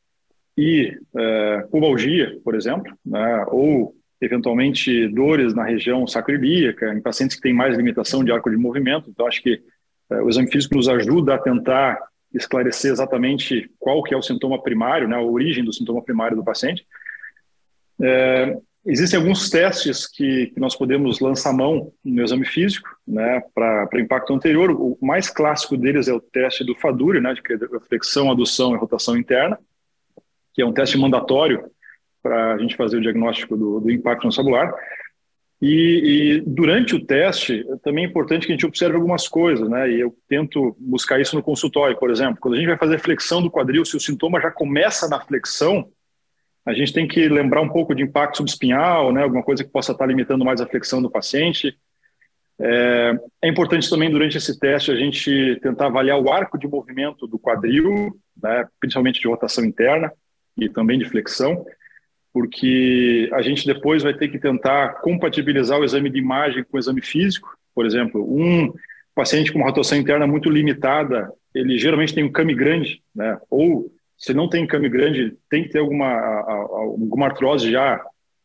e 0.56 0.98
é, 1.14 1.66
pubalgia, 1.70 2.38
por 2.42 2.54
exemplo, 2.54 2.96
né, 3.04 3.44
ou 3.48 3.94
eventualmente 4.20 5.06
dores 5.08 5.54
na 5.54 5.62
região 5.62 6.06
sacroiliaca, 6.06 6.94
em 6.94 7.00
pacientes 7.00 7.36
que 7.36 7.42
têm 7.42 7.52
mais 7.52 7.76
limitação 7.76 8.24
de 8.24 8.32
arco 8.32 8.50
de 8.50 8.56
movimento. 8.56 9.10
Então, 9.10 9.26
acho 9.26 9.42
que 9.42 9.62
é, 10.10 10.22
o 10.22 10.28
exame 10.28 10.50
físico 10.50 10.74
nos 10.74 10.88
ajuda 10.88 11.34
a 11.34 11.38
tentar 11.38 12.00
esclarecer 12.32 12.90
exatamente 12.90 13.70
qual 13.78 14.02
que 14.02 14.14
é 14.14 14.16
o 14.16 14.22
sintoma 14.22 14.62
primário, 14.62 15.06
né, 15.06 15.16
a 15.16 15.22
origem 15.22 15.62
do 15.62 15.72
sintoma 15.72 16.02
primário 16.02 16.36
do 16.36 16.44
paciente. 16.44 16.86
É, 18.00 18.56
existem 18.86 19.18
alguns 19.18 19.50
testes 19.50 20.06
que, 20.06 20.46
que, 20.46 20.60
nós 20.60 20.74
podemos 20.74 21.20
lançar 21.20 21.52
mão 21.52 21.92
no 22.02 22.22
exame 22.22 22.46
físico, 22.46 22.88
né, 23.06 23.42
para 23.54 24.00
impacto 24.00 24.32
anterior. 24.32 24.70
O 24.70 24.96
mais 25.02 25.28
clássico 25.28 25.76
deles 25.76 26.08
é 26.08 26.14
o 26.14 26.20
teste 26.20 26.64
do 26.64 26.74
FADURI, 26.74 27.20
né, 27.20 27.34
de 27.34 27.42
flexão, 27.86 28.30
adução 28.30 28.74
e 28.74 28.78
rotação 28.78 29.18
interna 29.18 29.58
que 30.56 30.62
é 30.62 30.66
um 30.66 30.72
teste 30.72 30.96
mandatório 30.96 31.70
para 32.22 32.54
a 32.54 32.58
gente 32.58 32.76
fazer 32.76 32.96
o 32.96 33.00
diagnóstico 33.02 33.56
do, 33.58 33.78
do 33.78 33.90
impacto 33.90 34.32
celular. 34.32 34.72
E, 35.60 36.38
e, 36.38 36.40
durante 36.46 36.94
o 36.94 37.04
teste, 37.04 37.62
também 37.82 38.04
é 38.04 38.08
importante 38.08 38.46
que 38.46 38.52
a 38.52 38.54
gente 38.54 38.66
observe 38.66 38.96
algumas 38.96 39.28
coisas, 39.28 39.68
né? 39.68 39.90
E 39.90 40.00
eu 40.00 40.14
tento 40.26 40.74
buscar 40.78 41.20
isso 41.20 41.36
no 41.36 41.42
consultório, 41.42 41.96
por 41.98 42.10
exemplo. 42.10 42.38
Quando 42.40 42.54
a 42.54 42.56
gente 42.56 42.68
vai 42.68 42.78
fazer 42.78 42.98
flexão 42.98 43.42
do 43.42 43.50
quadril, 43.50 43.84
se 43.84 43.96
o 43.96 44.00
sintoma 44.00 44.40
já 44.40 44.50
começa 44.50 45.08
na 45.08 45.20
flexão, 45.20 45.88
a 46.64 46.72
gente 46.72 46.92
tem 46.92 47.06
que 47.06 47.28
lembrar 47.28 47.60
um 47.60 47.68
pouco 47.68 47.94
de 47.94 48.02
impacto 48.02 48.38
subespinhal, 48.38 49.12
né, 49.12 49.22
alguma 49.22 49.42
coisa 49.42 49.62
que 49.62 49.70
possa 49.70 49.92
estar 49.92 50.06
limitando 50.06 50.44
mais 50.44 50.60
a 50.60 50.66
flexão 50.66 51.00
do 51.02 51.10
paciente. 51.10 51.78
É, 52.58 53.14
é, 53.42 53.48
importante 53.48 53.88
também, 53.90 54.10
durante 54.10 54.38
esse 54.38 54.58
teste, 54.58 54.90
a 54.90 54.96
gente 54.96 55.58
tentar 55.62 55.86
avaliar 55.86 56.18
o 56.18 56.30
arco 56.30 56.58
de 56.58 56.66
movimento 56.66 57.26
do 57.26 57.38
quadril, 57.38 58.18
né, 58.42 58.66
principalmente 58.80 59.20
de 59.20 59.28
rotação 59.28 59.64
interna 59.64 60.10
e 60.56 60.68
também 60.68 60.98
de 60.98 61.04
flexão, 61.04 61.64
porque 62.32 63.28
a 63.32 63.42
gente 63.42 63.66
depois 63.66 64.02
vai 64.02 64.14
ter 64.14 64.28
que 64.28 64.38
tentar 64.38 65.00
compatibilizar 65.00 65.78
o 65.78 65.84
exame 65.84 66.10
de 66.10 66.18
imagem 66.18 66.64
com 66.64 66.76
o 66.76 66.80
exame 66.80 67.00
físico. 67.00 67.56
Por 67.74 67.86
exemplo, 67.86 68.22
um 68.22 68.72
paciente 69.14 69.52
com 69.52 69.58
uma 69.58 69.66
rotação 69.66 69.96
interna 69.96 70.26
muito 70.26 70.50
limitada, 70.50 71.30
ele 71.54 71.78
geralmente 71.78 72.14
tem 72.14 72.24
um 72.24 72.32
came 72.32 72.54
grande, 72.54 73.02
né, 73.14 73.38
ou 73.48 73.90
se 74.18 74.34
não 74.34 74.48
tem 74.48 74.66
came 74.66 74.88
grande, 74.88 75.36
tem 75.50 75.62
que 75.62 75.70
ter 75.70 75.78
alguma, 75.78 76.10
alguma 76.10 77.26
artrose 77.26 77.70
já 77.70 78.02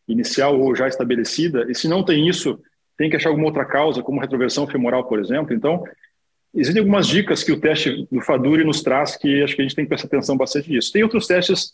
inicial 0.08 0.60
ou 0.60 0.76
já 0.76 0.88
estabelecida, 0.88 1.66
e 1.70 1.76
se 1.76 1.88
não 1.88 2.04
tem 2.04 2.28
isso, 2.28 2.60
tem 2.98 3.10
que 3.10 3.16
achar 3.16 3.30
alguma 3.30 3.48
outra 3.48 3.66
causa, 3.66 4.04
como 4.04 4.20
retroversão 4.20 4.68
femoral, 4.68 5.06
por 5.06 5.20
exemplo. 5.20 5.54
Então, 5.54 5.84
existem 6.54 6.82
algumas 6.82 7.08
dicas 7.08 7.44
que 7.44 7.52
o 7.52 7.60
teste 7.60 8.08
do 8.12 8.22
Faduri 8.22 8.64
nos 8.64 8.82
traz 8.82 9.16
que 9.16 9.42
acho 9.42 9.56
que 9.56 9.62
a 9.62 9.66
gente 9.66 9.76
tem 9.76 9.86
que 9.86 9.90
prestar 9.90 10.08
atenção 10.08 10.38
bastante 10.38 10.70
nisso. 10.70 10.92
Tem 10.92 11.04
outros 11.04 11.28
testes 11.28 11.74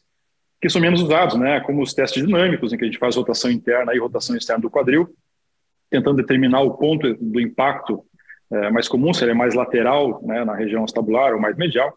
que 0.62 0.70
são 0.70 0.82
menos 0.82 1.02
usados, 1.02 1.38
né, 1.38 1.60
como 1.62 1.82
os 1.82 1.94
testes 1.94 2.26
dinâmicos, 2.26 2.74
em 2.74 2.78
que 2.78 2.84
a 2.84 2.88
gente 2.88 2.98
faz 2.98 3.16
rotação 3.16 3.52
interna 3.52 3.94
e 3.94 4.00
rotação 4.00 4.36
externa 4.36 4.62
do 4.62 4.72
quadril, 4.72 5.10
tentando 5.90 6.18
determinar 6.18 6.62
o 6.62 6.78
ponto 6.78 7.14
do 7.16 7.40
impacto 7.40 8.04
é, 8.52 8.72
mais 8.72 8.88
comum, 8.88 9.14
se 9.14 9.24
ele 9.24 9.32
é 9.32 9.36
mais 9.36 9.54
lateral, 9.54 10.22
né, 10.24 10.44
na 10.44 10.56
região 10.56 10.84
estabular 10.86 11.34
ou 11.34 11.40
mais 11.40 11.56
medial. 11.56 11.96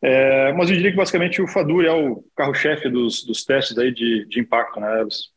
É, 0.00 0.52
mas 0.52 0.70
eu 0.70 0.76
diria 0.76 0.92
que 0.92 0.96
basicamente 0.96 1.42
o 1.42 1.48
Fadur 1.48 1.84
é 1.84 1.92
o 1.92 2.24
carro-chefe 2.36 2.88
dos, 2.88 3.24
dos 3.24 3.44
testes 3.44 3.76
aí 3.76 3.92
de, 3.92 4.24
de 4.26 4.40
impacto, 4.40 4.78
né, 4.80 5.00
Elvis? 5.00 5.30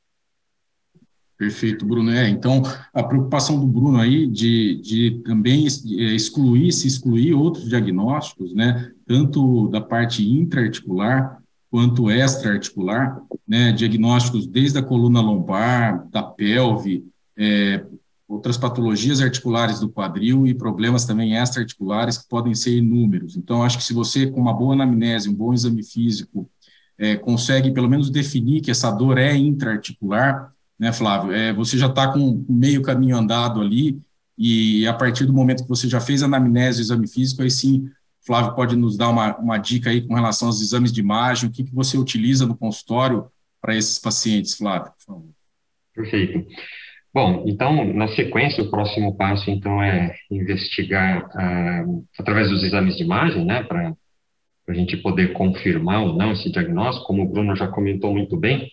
Perfeito, 1.36 1.88
Bruno. 1.88 2.12
É, 2.12 2.30
então, 2.30 2.62
a 2.94 3.02
preocupação 3.02 3.60
do 3.60 3.66
Bruno 3.66 4.00
aí 4.00 4.28
de, 4.28 4.80
de 4.80 5.24
também 5.26 5.66
excluir, 5.66 6.72
se 6.72 6.88
excluir 6.88 7.34
outros 7.34 7.68
diagnósticos, 7.68 8.54
né, 8.54 8.92
tanto 9.08 9.68
da 9.70 9.82
parte 9.82 10.24
intraarticular 10.24 11.41
quanto 11.72 12.12
extraarticular, 12.12 13.22
né, 13.48 13.72
diagnósticos 13.72 14.46
desde 14.46 14.78
a 14.78 14.84
coluna 14.84 15.22
lombar, 15.22 16.06
da 16.10 16.22
pelve, 16.22 17.06
é, 17.38 17.86
outras 18.28 18.58
patologias 18.58 19.22
articulares 19.22 19.80
do 19.80 19.90
quadril 19.90 20.46
e 20.46 20.54
problemas 20.54 21.06
também 21.06 21.38
extra-articulares 21.38 22.18
que 22.18 22.28
podem 22.28 22.54
ser 22.54 22.78
inúmeros. 22.78 23.38
Então, 23.38 23.64
acho 23.64 23.78
que 23.78 23.84
se 23.86 23.94
você, 23.94 24.28
com 24.28 24.42
uma 24.42 24.54
boa 24.54 24.74
anamnese, 24.74 25.30
um 25.30 25.34
bom 25.34 25.54
exame 25.54 25.82
físico, 25.82 26.50
é, 26.98 27.16
consegue 27.16 27.72
pelo 27.72 27.90
menos 27.90 28.10
definir 28.10 28.62
que 28.62 28.70
essa 28.70 28.92
dor 28.92 29.18
é 29.18 29.36
intra-articular, 29.36 30.52
né, 30.78 30.92
Flávio? 30.92 31.32
É, 31.32 31.54
você 31.54 31.78
já 31.78 31.88
está 31.88 32.08
com 32.10 32.46
meio 32.50 32.82
caminho 32.82 33.18
andado 33.18 33.62
ali 33.62 33.98
e 34.38 34.86
a 34.88 34.94
partir 34.94 35.26
do 35.26 35.34
momento 35.34 35.64
que 35.64 35.70
você 35.70 35.88
já 35.88 36.02
fez 36.02 36.22
a 36.22 36.26
anamnese 36.26 36.80
e 36.80 36.82
o 36.82 36.84
exame 36.84 37.08
físico, 37.08 37.42
aí 37.42 37.50
sim, 37.50 37.90
Flávio 38.26 38.56
pode 38.56 38.76
nos 38.76 38.98
dar 38.98 39.10
uma, 39.10 39.36
uma 39.38 39.58
dica 39.58 39.90
aí 39.90 40.02
com 40.02 40.14
relação 40.14 40.48
aos 40.48 40.62
exames 40.62 40.92
de 40.92 41.00
imagem, 41.00 41.50
o 41.50 41.52
que, 41.52 41.64
que 41.64 41.74
você 41.74 41.98
utiliza 41.98 42.46
no 42.46 42.56
consultório 42.56 43.28
para 43.60 43.76
esses 43.76 43.98
pacientes, 44.00 44.56
Flávio, 44.56 44.92
por 44.92 45.06
favor. 45.06 45.30
Perfeito. 45.94 46.46
Bom, 47.14 47.44
então, 47.46 47.94
na 47.94 48.08
sequência, 48.10 48.64
o 48.64 48.70
próximo 48.70 49.16
passo, 49.18 49.50
então, 49.50 49.84
é 49.84 50.16
investigar 50.30 51.30
ah, 51.36 51.84
através 52.18 52.50
dos 52.50 52.64
exames 52.64 52.96
de 52.96 53.04
imagem, 53.04 53.44
né, 53.44 53.64
para 53.64 53.94
a 54.68 54.74
gente 54.74 54.96
poder 54.98 55.34
confirmar 55.34 56.04
ou 56.04 56.16
não 56.16 56.32
esse 56.32 56.50
diagnóstico, 56.50 57.08
como 57.08 57.24
o 57.24 57.30
Bruno 57.30 57.56
já 57.56 57.68
comentou 57.68 58.14
muito 58.14 58.38
bem, 58.38 58.72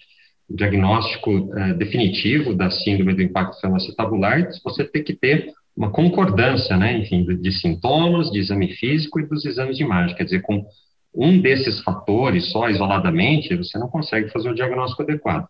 o 0.49 0.55
diagnóstico 0.55 1.51
ah, 1.55 1.73
definitivo 1.73 2.55
da 2.55 2.71
síndrome 2.71 3.15
do 3.15 3.23
impacto 3.23 3.61
femoroacetabular, 3.61 4.49
você 4.63 4.85
tem 4.85 5.03
que 5.03 5.15
ter 5.15 5.53
uma 5.79 5.93
concordância, 5.93 6.77
né, 6.77 6.99
enfim, 6.99 7.25
de, 7.25 7.53
sintomas, 7.53 8.33
de 8.33 8.41
exame 8.41 8.75
físico 8.75 9.21
e 9.21 9.27
dos 9.27 9.45
exames 9.45 9.77
de 9.77 9.85
imagem, 9.85 10.17
quer 10.17 10.25
dizer, 10.25 10.43
com 10.43 10.67
um 11.15 11.41
desses 11.41 11.81
fatores 11.83 12.51
só 12.51 12.69
isoladamente, 12.69 13.55
você 13.55 13.79
não 13.79 13.87
consegue 13.87 14.29
fazer 14.31 14.51
o 14.51 14.55
diagnóstico 14.57 15.03
adequado. 15.03 15.47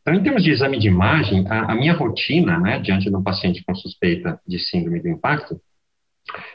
Então, 0.00 0.14
em 0.14 0.22
termos 0.22 0.42
de 0.42 0.50
exame 0.50 0.78
de 0.78 0.88
imagem, 0.88 1.46
a, 1.46 1.72
a 1.72 1.74
minha 1.74 1.92
rotina, 1.92 2.58
né, 2.58 2.78
diante 2.78 3.10
de 3.10 3.14
um 3.14 3.22
paciente 3.22 3.62
com 3.66 3.74
suspeita 3.74 4.40
de 4.48 4.58
síndrome 4.58 4.98
do 4.98 5.08
impacto, 5.08 5.60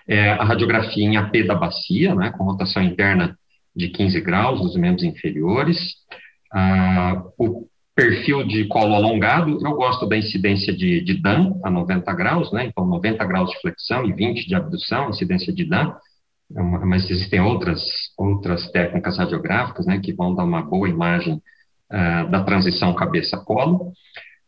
é 0.07 0.31
a 0.31 0.43
radiografia 0.43 1.05
em 1.05 1.15
AP 1.15 1.45
da 1.45 1.53
bacia, 1.53 2.15
né, 2.15 2.31
com 2.31 2.43
rotação 2.43 2.81
interna 2.81 3.37
de 3.75 3.89
15 3.89 4.19
graus 4.21 4.61
nos 4.61 4.75
membros 4.75 5.03
inferiores, 5.03 5.77
ah, 6.51 7.23
o 7.37 7.67
perfil 7.95 8.43
de 8.43 8.65
colo 8.67 8.95
alongado, 8.95 9.60
eu 9.63 9.74
gosto 9.74 10.07
da 10.07 10.17
incidência 10.17 10.74
de, 10.74 11.01
de 11.01 11.21
DAN 11.21 11.53
a 11.63 11.69
90 11.69 12.13
graus, 12.13 12.51
né, 12.51 12.65
então 12.65 12.86
90 12.86 13.24
graus 13.25 13.51
de 13.51 13.60
flexão 13.62 14.05
e 14.05 14.13
20 14.13 14.48
de 14.48 14.55
abdução, 14.55 15.10
incidência 15.10 15.53
de 15.53 15.65
DAN, 15.65 15.93
é 16.55 16.62
mas 16.62 17.10
existem 17.10 17.39
outras, 17.39 17.81
outras 18.17 18.69
técnicas 18.71 19.17
radiográficas, 19.17 19.86
né, 19.86 20.00
que 20.00 20.13
vão 20.13 20.33
dar 20.33 20.43
uma 20.43 20.62
boa 20.62 20.89
imagem 20.89 21.36
uh, 21.36 22.29
da 22.29 22.43
transição 22.43 22.93
cabeça-colo. 22.93 23.93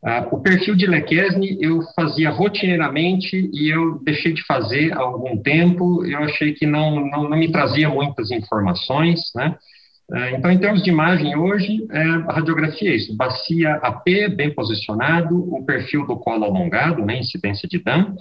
Uh, 0.03 0.35
o 0.35 0.41
perfil 0.41 0.75
de 0.75 0.85
Lequesne 0.85 1.57
eu 1.61 1.81
fazia 1.95 2.29
rotineiramente 2.29 3.49
e 3.53 3.69
eu 3.69 3.99
deixei 4.03 4.33
de 4.33 4.45
fazer 4.45 4.91
há 4.93 4.99
algum 4.99 5.37
tempo, 5.41 6.05
eu 6.05 6.19
achei 6.19 6.53
que 6.53 6.65
não, 6.65 7.07
não, 7.09 7.29
não 7.29 7.37
me 7.37 7.51
trazia 7.51 7.89
muitas 7.89 8.31
informações, 8.31 9.31
né? 9.33 9.55
Uh, 10.11 10.35
então, 10.37 10.51
em 10.51 10.57
termos 10.59 10.83
de 10.83 10.89
imagem, 10.89 11.35
hoje, 11.35 11.87
é, 11.91 12.01
a 12.01 12.33
radiografia 12.33 12.91
é 12.91 12.95
isso, 12.95 13.15
bacia 13.15 13.75
AP, 13.75 14.05
bem 14.35 14.53
posicionado, 14.53 15.37
o 15.53 15.65
perfil 15.65 16.05
do 16.05 16.17
colo 16.17 16.43
alongado, 16.43 17.05
né, 17.05 17.17
incidência 17.17 17.67
de 17.67 17.79
DAM, 17.79 18.15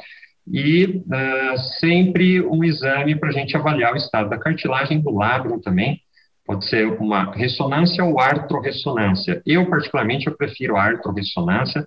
e 0.47 1.03
uh, 1.07 1.59
sempre 1.81 2.41
um 2.41 2.65
exame 2.65 3.15
para 3.17 3.29
a 3.29 3.33
gente 3.33 3.57
avaliar 3.57 3.93
o 3.93 3.97
estado 3.97 4.31
da 4.31 4.39
cartilagem 4.39 5.01
do 5.01 5.11
lábio 5.11 5.61
também, 5.61 6.01
Pode 6.45 6.69
ser 6.69 6.87
uma 7.01 7.33
ressonância 7.33 8.05
ou 8.05 8.19
artrorressonância. 8.19 9.41
Eu, 9.47 9.69
particularmente, 9.71 10.27
eu 10.27 10.37
prefiro 10.37 10.77
a 10.77 10.83
artrorressonância. 10.83 11.87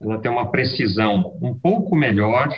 Ela 0.00 0.18
tem 0.18 0.30
uma 0.30 0.50
precisão 0.50 1.38
um 1.40 1.54
pouco 1.58 1.94
melhor 1.94 2.48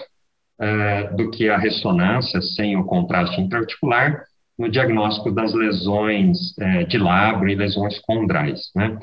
é, 0.58 1.04
do 1.12 1.30
que 1.30 1.50
a 1.50 1.58
ressonância, 1.58 2.40
sem 2.40 2.76
o 2.76 2.84
contraste 2.84 3.40
intraarticular, 3.40 4.24
no 4.58 4.68
diagnóstico 4.68 5.30
das 5.30 5.52
lesões 5.52 6.56
é, 6.58 6.84
de 6.84 6.98
lábio 6.98 7.48
e 7.48 7.54
lesões 7.54 7.98
condrais. 8.00 8.70
Né? 8.74 8.98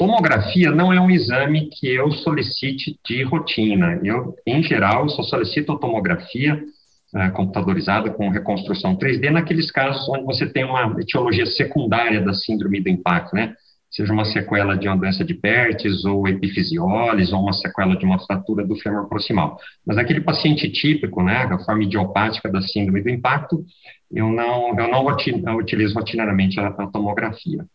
Tomografia 0.00 0.70
não 0.70 0.90
é 0.90 0.98
um 0.98 1.10
exame 1.10 1.68
que 1.68 1.86
eu 1.86 2.10
solicite 2.10 2.98
de 3.04 3.22
rotina. 3.22 4.00
Eu, 4.02 4.34
em 4.46 4.62
geral, 4.62 5.08
só 5.10 5.22
solicito 5.22 5.72
a 5.72 5.78
tomografia 5.78 6.62
uh, 7.14 7.32
computadorizada 7.32 8.08
com 8.08 8.30
reconstrução 8.30 8.96
3D 8.96 9.30
naqueles 9.30 9.70
casos 9.70 10.08
onde 10.08 10.24
você 10.24 10.46
tem 10.46 10.64
uma 10.64 10.98
etiologia 10.98 11.44
secundária 11.44 12.20
da 12.22 12.32
síndrome 12.32 12.80
do 12.80 12.88
impacto, 12.88 13.34
né? 13.34 13.54
Seja 13.90 14.12
uma 14.12 14.24
sequela 14.24 14.76
de 14.76 14.86
uma 14.86 14.96
doença 14.96 15.24
de 15.24 15.34
Pertes 15.34 16.04
ou 16.04 16.28
epifisiólise 16.28 17.34
ou 17.34 17.42
uma 17.42 17.52
sequela 17.52 17.96
de 17.96 18.04
uma 18.04 18.18
fratura 18.20 18.64
do 18.64 18.76
fêmur 18.76 19.08
proximal. 19.08 19.58
Mas 19.84 19.98
aquele 19.98 20.20
paciente 20.20 20.70
típico, 20.70 21.22
né, 21.22 21.48
a 21.50 21.58
forma 21.58 21.82
idiopática 21.82 22.48
da 22.48 22.62
síndrome 22.62 23.02
do 23.02 23.08
impacto, 23.08 23.64
eu 24.10 24.28
não, 24.28 24.78
eu 24.78 24.88
não 24.88 25.06
utilizo 25.56 25.94
rotineiramente 25.94 26.60
a, 26.60 26.68
a 26.68 26.86
tomografia. 26.86 27.66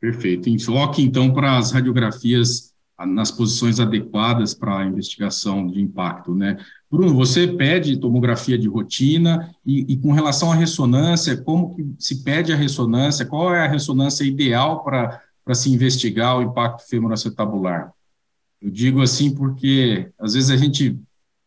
Perfeito. 0.00 0.50
Enfoque, 0.50 1.02
então, 1.02 1.32
para 1.32 1.56
as 1.56 1.72
radiografias 1.72 2.73
nas 3.06 3.30
posições 3.30 3.80
adequadas 3.80 4.54
para 4.54 4.78
a 4.78 4.84
investigação 4.84 5.66
de 5.66 5.80
impacto, 5.80 6.34
né? 6.34 6.58
Bruno, 6.90 7.14
você 7.14 7.48
pede 7.48 7.96
tomografia 7.96 8.56
de 8.56 8.68
rotina 8.68 9.52
e, 9.66 9.92
e, 9.92 9.96
com 9.96 10.12
relação 10.12 10.52
à 10.52 10.54
ressonância, 10.54 11.36
como 11.36 11.74
que 11.74 11.84
se 11.98 12.22
pede 12.22 12.52
a 12.52 12.56
ressonância? 12.56 13.26
Qual 13.26 13.52
é 13.52 13.64
a 13.64 13.68
ressonância 13.68 14.22
ideal 14.22 14.84
para 14.84 15.20
se 15.54 15.72
investigar 15.72 16.38
o 16.38 16.42
impacto 16.42 16.88
femoroacetabular? 16.88 17.92
Eu 18.62 18.70
digo 18.70 19.02
assim 19.02 19.34
porque 19.34 20.08
às 20.18 20.34
vezes 20.34 20.50
a 20.50 20.56
gente 20.56 20.98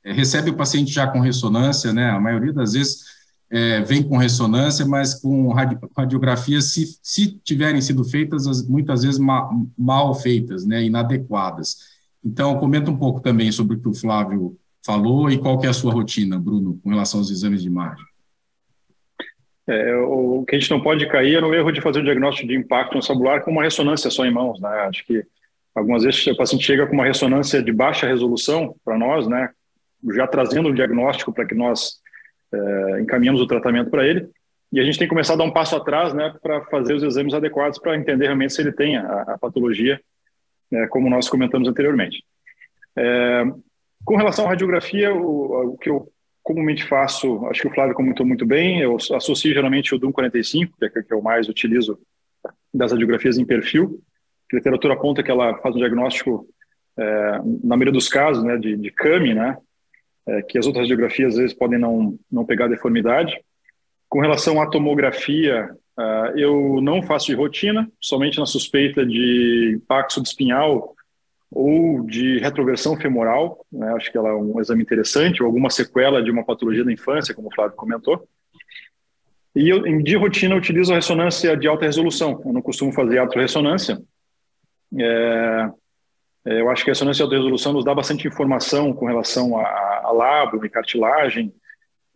é, 0.03 0.11
recebe 0.11 0.49
o 0.49 0.55
paciente 0.55 0.91
já 0.91 1.07
com 1.07 1.19
ressonância, 1.19 1.93
né? 1.93 2.09
A 2.09 2.19
maioria 2.19 2.53
das 2.53 2.73
vezes 2.73 3.16
é, 3.49 3.81
vem 3.81 4.03
com 4.03 4.17
ressonância, 4.17 4.85
mas 4.85 5.13
com 5.15 5.53
radiografias, 5.95 6.73
se, 6.73 6.99
se 7.01 7.39
tiverem 7.39 7.81
sido 7.81 8.03
feitas, 8.03 8.67
muitas 8.67 9.03
vezes 9.03 9.19
ma, 9.19 9.49
mal 9.77 10.13
feitas, 10.13 10.65
né? 10.65 10.83
Inadequadas. 10.83 11.97
Então, 12.23 12.59
comenta 12.59 12.91
um 12.91 12.97
pouco 12.97 13.21
também 13.21 13.51
sobre 13.51 13.77
o 13.77 13.79
que 13.79 13.87
o 13.87 13.93
Flávio 13.93 14.57
falou 14.85 15.29
e 15.29 15.37
qual 15.37 15.59
que 15.59 15.65
é 15.65 15.69
a 15.69 15.73
sua 15.73 15.93
rotina, 15.93 16.37
Bruno, 16.37 16.79
com 16.83 16.89
relação 16.89 17.19
aos 17.19 17.29
exames 17.29 17.61
de 17.61 17.67
imagem? 17.67 18.03
É, 19.67 19.95
o 19.95 20.45
que 20.45 20.55
a 20.55 20.59
gente 20.59 20.71
não 20.71 20.81
pode 20.81 21.05
cair 21.09 21.35
é 21.35 21.41
no 21.41 21.53
erro 21.53 21.71
de 21.71 21.81
fazer 21.81 21.99
o 21.99 22.03
diagnóstico 22.03 22.47
de 22.47 22.55
impacto 22.55 23.01
celular 23.01 23.41
com 23.41 23.51
uma 23.51 23.63
ressonância 23.63 24.09
só 24.09 24.25
em 24.25 24.31
mãos, 24.31 24.59
né? 24.61 24.69
Acho 24.87 25.05
que 25.05 25.25
algumas 25.75 26.03
vezes 26.03 26.25
o 26.27 26.37
paciente 26.37 26.65
chega 26.65 26.87
com 26.87 26.93
uma 26.93 27.05
ressonância 27.05 27.61
de 27.61 27.71
baixa 27.71 28.07
resolução 28.07 28.75
para 28.83 28.97
nós, 28.97 29.27
né? 29.27 29.49
Já 30.15 30.25
trazendo 30.25 30.69
o 30.69 30.73
diagnóstico 30.73 31.33
para 31.33 31.45
que 31.45 31.53
nós 31.53 31.97
é, 32.53 33.01
encaminhamos 33.01 33.41
o 33.41 33.47
tratamento 33.47 33.89
para 33.89 34.05
ele. 34.05 34.29
e 34.71 34.79
a 34.79 34.83
gente 34.83 34.97
tem 34.97 35.07
que 35.07 35.13
começar 35.13 35.33
a 35.33 35.37
dar 35.37 35.43
um 35.43 35.51
passo 35.51 35.75
atrás, 35.75 36.13
né, 36.13 36.33
para 36.41 36.61
fazer 36.65 36.93
os 36.93 37.03
exames 37.03 37.33
adequados 37.33 37.79
para 37.79 37.95
entender 37.95 38.25
realmente 38.25 38.53
se 38.53 38.61
ele 38.61 38.71
tem 38.71 38.97
a, 38.97 39.21
a 39.21 39.37
patologia, 39.37 39.99
né, 40.71 40.87
como 40.87 41.09
nós 41.09 41.29
comentamos 41.29 41.67
anteriormente. 41.67 42.23
É, 42.95 43.43
com 44.03 44.15
relação 44.15 44.45
à 44.45 44.49
radiografia, 44.49 45.13
o, 45.13 45.73
o, 45.73 45.77
que 45.77 45.89
eu 45.89 46.11
comumente 46.43 46.83
faço, 46.85 47.45
acho 47.47 47.61
que 47.61 47.67
o 47.67 47.73
Flávio 47.73 47.93
comentou 47.93 48.25
muito 48.25 48.45
bem, 48.45 48.79
eu 48.79 48.95
associo 48.95 49.53
geralmente 49.53 49.93
o 49.93 49.99
DUM 49.99 50.11
45, 50.11 50.77
que 50.77 50.85
é 50.85 51.03
que 51.03 51.13
eu 51.13 51.21
mais 51.21 51.49
utilizo 51.49 51.99
das 52.73 52.91
radiografias 52.91 53.37
em 53.37 53.45
perfil. 53.45 54.01
A 54.51 54.55
literatura 54.55 54.93
aponta 54.93 55.21
que 55.21 55.29
ela 55.29 55.57
faz 55.57 55.75
um 55.75 55.79
diagnóstico, 55.79 56.47
é, 56.97 57.31
na 57.63 57.75
maioria 57.75 57.91
dos 57.91 58.07
casos, 58.07 58.43
né, 58.43 58.57
de, 58.57 58.77
de 58.77 58.91
CAMI, 58.91 59.33
né, 59.33 59.57
é, 60.27 60.41
que 60.41 60.57
as 60.57 60.65
outras 60.65 60.83
radiografias 60.83 61.33
às 61.33 61.39
vezes 61.39 61.55
podem 61.55 61.79
não, 61.79 62.17
não 62.31 62.45
pegar 62.45 62.67
deformidade. 62.67 63.39
Com 64.09 64.19
relação 64.19 64.61
à 64.61 64.69
tomografia, 64.69 65.69
uh, 65.97 66.37
eu 66.37 66.81
não 66.81 67.01
faço 67.01 67.27
de 67.27 67.33
rotina, 67.33 67.89
somente 67.99 68.39
na 68.39 68.45
suspeita 68.45 69.05
de 69.05 69.73
impacto 69.75 70.21
espinhal 70.21 70.95
ou 71.51 72.05
de 72.05 72.39
retroversão 72.39 72.95
femoral. 72.97 73.65
Né? 73.71 73.91
Acho 73.93 74.11
que 74.11 74.17
ela 74.17 74.29
é 74.29 74.33
um 74.33 74.59
exame 74.59 74.83
interessante, 74.83 75.41
ou 75.41 75.47
alguma 75.47 75.69
sequela 75.69 76.21
de 76.21 76.29
uma 76.29 76.43
patologia 76.43 76.83
da 76.83 76.91
infância, 76.91 77.33
como 77.33 77.47
o 77.47 77.55
Flávio 77.55 77.75
comentou. 77.75 78.27
E 79.55 79.69
eu, 79.69 79.81
de 80.03 80.15
rotina, 80.15 80.53
eu 80.53 80.59
utilizo 80.59 80.91
a 80.91 80.97
ressonância 80.97 81.57
de 81.57 81.67
alta 81.67 81.85
resolução. 81.85 82.41
Eu 82.45 82.53
não 82.53 82.61
costumo 82.61 82.91
fazer 82.91 83.17
autorressonância. 83.17 83.99
É, 84.97 85.03
é, 85.03 85.69
eu 86.53 86.69
acho 86.69 86.83
que 86.83 86.89
a 86.89 86.93
ressonância 86.93 87.27
de 87.27 87.35
resolução 87.35 87.73
nos 87.73 87.83
dá 87.83 87.93
bastante 87.93 88.27
informação 88.27 88.93
com 88.93 89.05
relação 89.05 89.59
a, 89.59 90.01
a 90.03 90.11
lábio 90.11 90.63
e 90.65 90.69
cartilagem, 90.69 91.53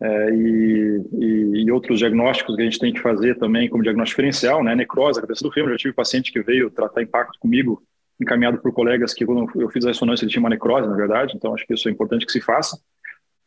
é, 0.04 0.30
e, 0.34 1.62
e, 1.64 1.70
outros 1.70 2.00
diagnósticos 2.00 2.56
que 2.56 2.62
a 2.62 2.64
gente 2.64 2.78
tem 2.78 2.92
que 2.92 3.00
fazer 3.00 3.38
também 3.38 3.68
como 3.68 3.84
diagnóstico 3.84 4.20
diferencial, 4.20 4.62
né? 4.64 4.74
Necrose, 4.74 5.20
a 5.20 5.22
cabeça 5.22 5.44
do 5.44 5.52
fêmur. 5.52 5.70
Já 5.70 5.76
tive 5.76 5.94
paciente 5.94 6.32
que 6.32 6.42
veio 6.42 6.70
tratar 6.70 7.02
impacto 7.02 7.38
comigo, 7.38 7.80
encaminhado 8.20 8.58
por 8.58 8.72
colegas 8.72 9.14
que 9.14 9.24
quando 9.24 9.48
eu 9.60 9.70
fiz 9.70 9.84
a 9.84 9.88
ressonância 9.88 10.24
ele 10.24 10.32
tinha 10.32 10.40
uma 10.40 10.48
necrose, 10.48 10.88
na 10.88 10.96
verdade. 10.96 11.34
Então 11.36 11.54
acho 11.54 11.64
que 11.64 11.74
isso 11.74 11.88
é 11.88 11.92
importante 11.92 12.26
que 12.26 12.32
se 12.32 12.40
faça. 12.40 12.76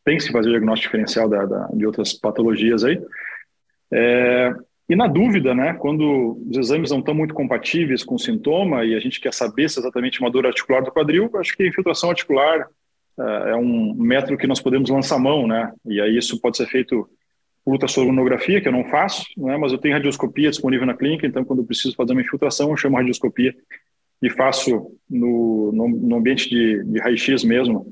Tem 0.05 0.15
que 0.15 0.23
se 0.23 0.31
fazer 0.31 0.47
o 0.47 0.51
diagnóstico 0.51 0.91
diferencial 0.91 1.27
da, 1.27 1.45
da, 1.45 1.67
de 1.73 1.85
outras 1.85 2.13
patologias 2.13 2.85
aí. 2.85 3.01
É, 3.91 4.55
e 4.87 4.95
na 4.95 5.07
dúvida, 5.07 5.55
né, 5.55 5.73
quando 5.73 6.39
os 6.47 6.57
exames 6.57 6.91
não 6.91 6.99
estão 6.99 7.15
muito 7.15 7.33
compatíveis 7.33 8.03
com 8.03 8.15
o 8.15 8.19
sintoma 8.19 8.85
e 8.85 8.93
a 8.93 8.99
gente 8.99 9.19
quer 9.19 9.33
saber 9.33 9.67
se 9.67 9.79
é 9.79 9.81
exatamente 9.81 10.19
uma 10.21 10.29
dor 10.29 10.45
articular 10.45 10.81
do 10.81 10.91
quadril, 10.91 11.29
acho 11.35 11.57
que 11.57 11.63
a 11.63 11.67
infiltração 11.67 12.09
articular 12.09 12.67
é, 13.19 13.51
é 13.51 13.55
um 13.55 13.95
método 13.95 14.37
que 14.37 14.45
nós 14.45 14.61
podemos 14.61 14.89
lançar 14.91 15.17
mão, 15.17 15.47
né? 15.47 15.73
E 15.85 15.99
aí 15.99 16.15
isso 16.15 16.39
pode 16.39 16.57
ser 16.57 16.67
feito 16.67 17.09
por 17.63 17.71
ultrassonografia, 17.73 18.61
que 18.61 18.67
eu 18.67 18.71
não 18.71 18.85
faço, 18.85 19.25
né? 19.37 19.57
Mas 19.57 19.71
eu 19.71 19.79
tenho 19.79 19.95
radioscopia 19.95 20.51
disponível 20.51 20.85
na 20.85 20.93
clínica, 20.93 21.25
então 21.25 21.43
quando 21.43 21.59
eu 21.59 21.65
preciso 21.65 21.95
fazer 21.95 22.11
uma 22.11 22.21
infiltração, 22.21 22.69
eu 22.69 22.77
chamo 22.77 22.97
radioscopia 22.97 23.55
e 24.21 24.29
faço 24.29 24.91
no, 25.09 25.71
no, 25.73 25.87
no 25.87 26.15
ambiente 26.15 26.47
de, 26.47 26.83
de 26.83 26.99
raio-x 26.99 27.43
mesmo, 27.43 27.91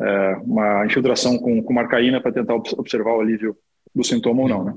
é, 0.00 0.36
uma 0.42 0.84
infiltração 0.84 1.38
com, 1.38 1.62
com 1.62 1.72
marcaína 1.72 2.20
para 2.20 2.32
tentar 2.32 2.54
observar 2.54 3.14
o 3.14 3.20
alívio 3.20 3.56
do 3.94 4.02
sintoma 4.02 4.42
ou 4.42 4.48
não, 4.48 4.64
né? 4.64 4.74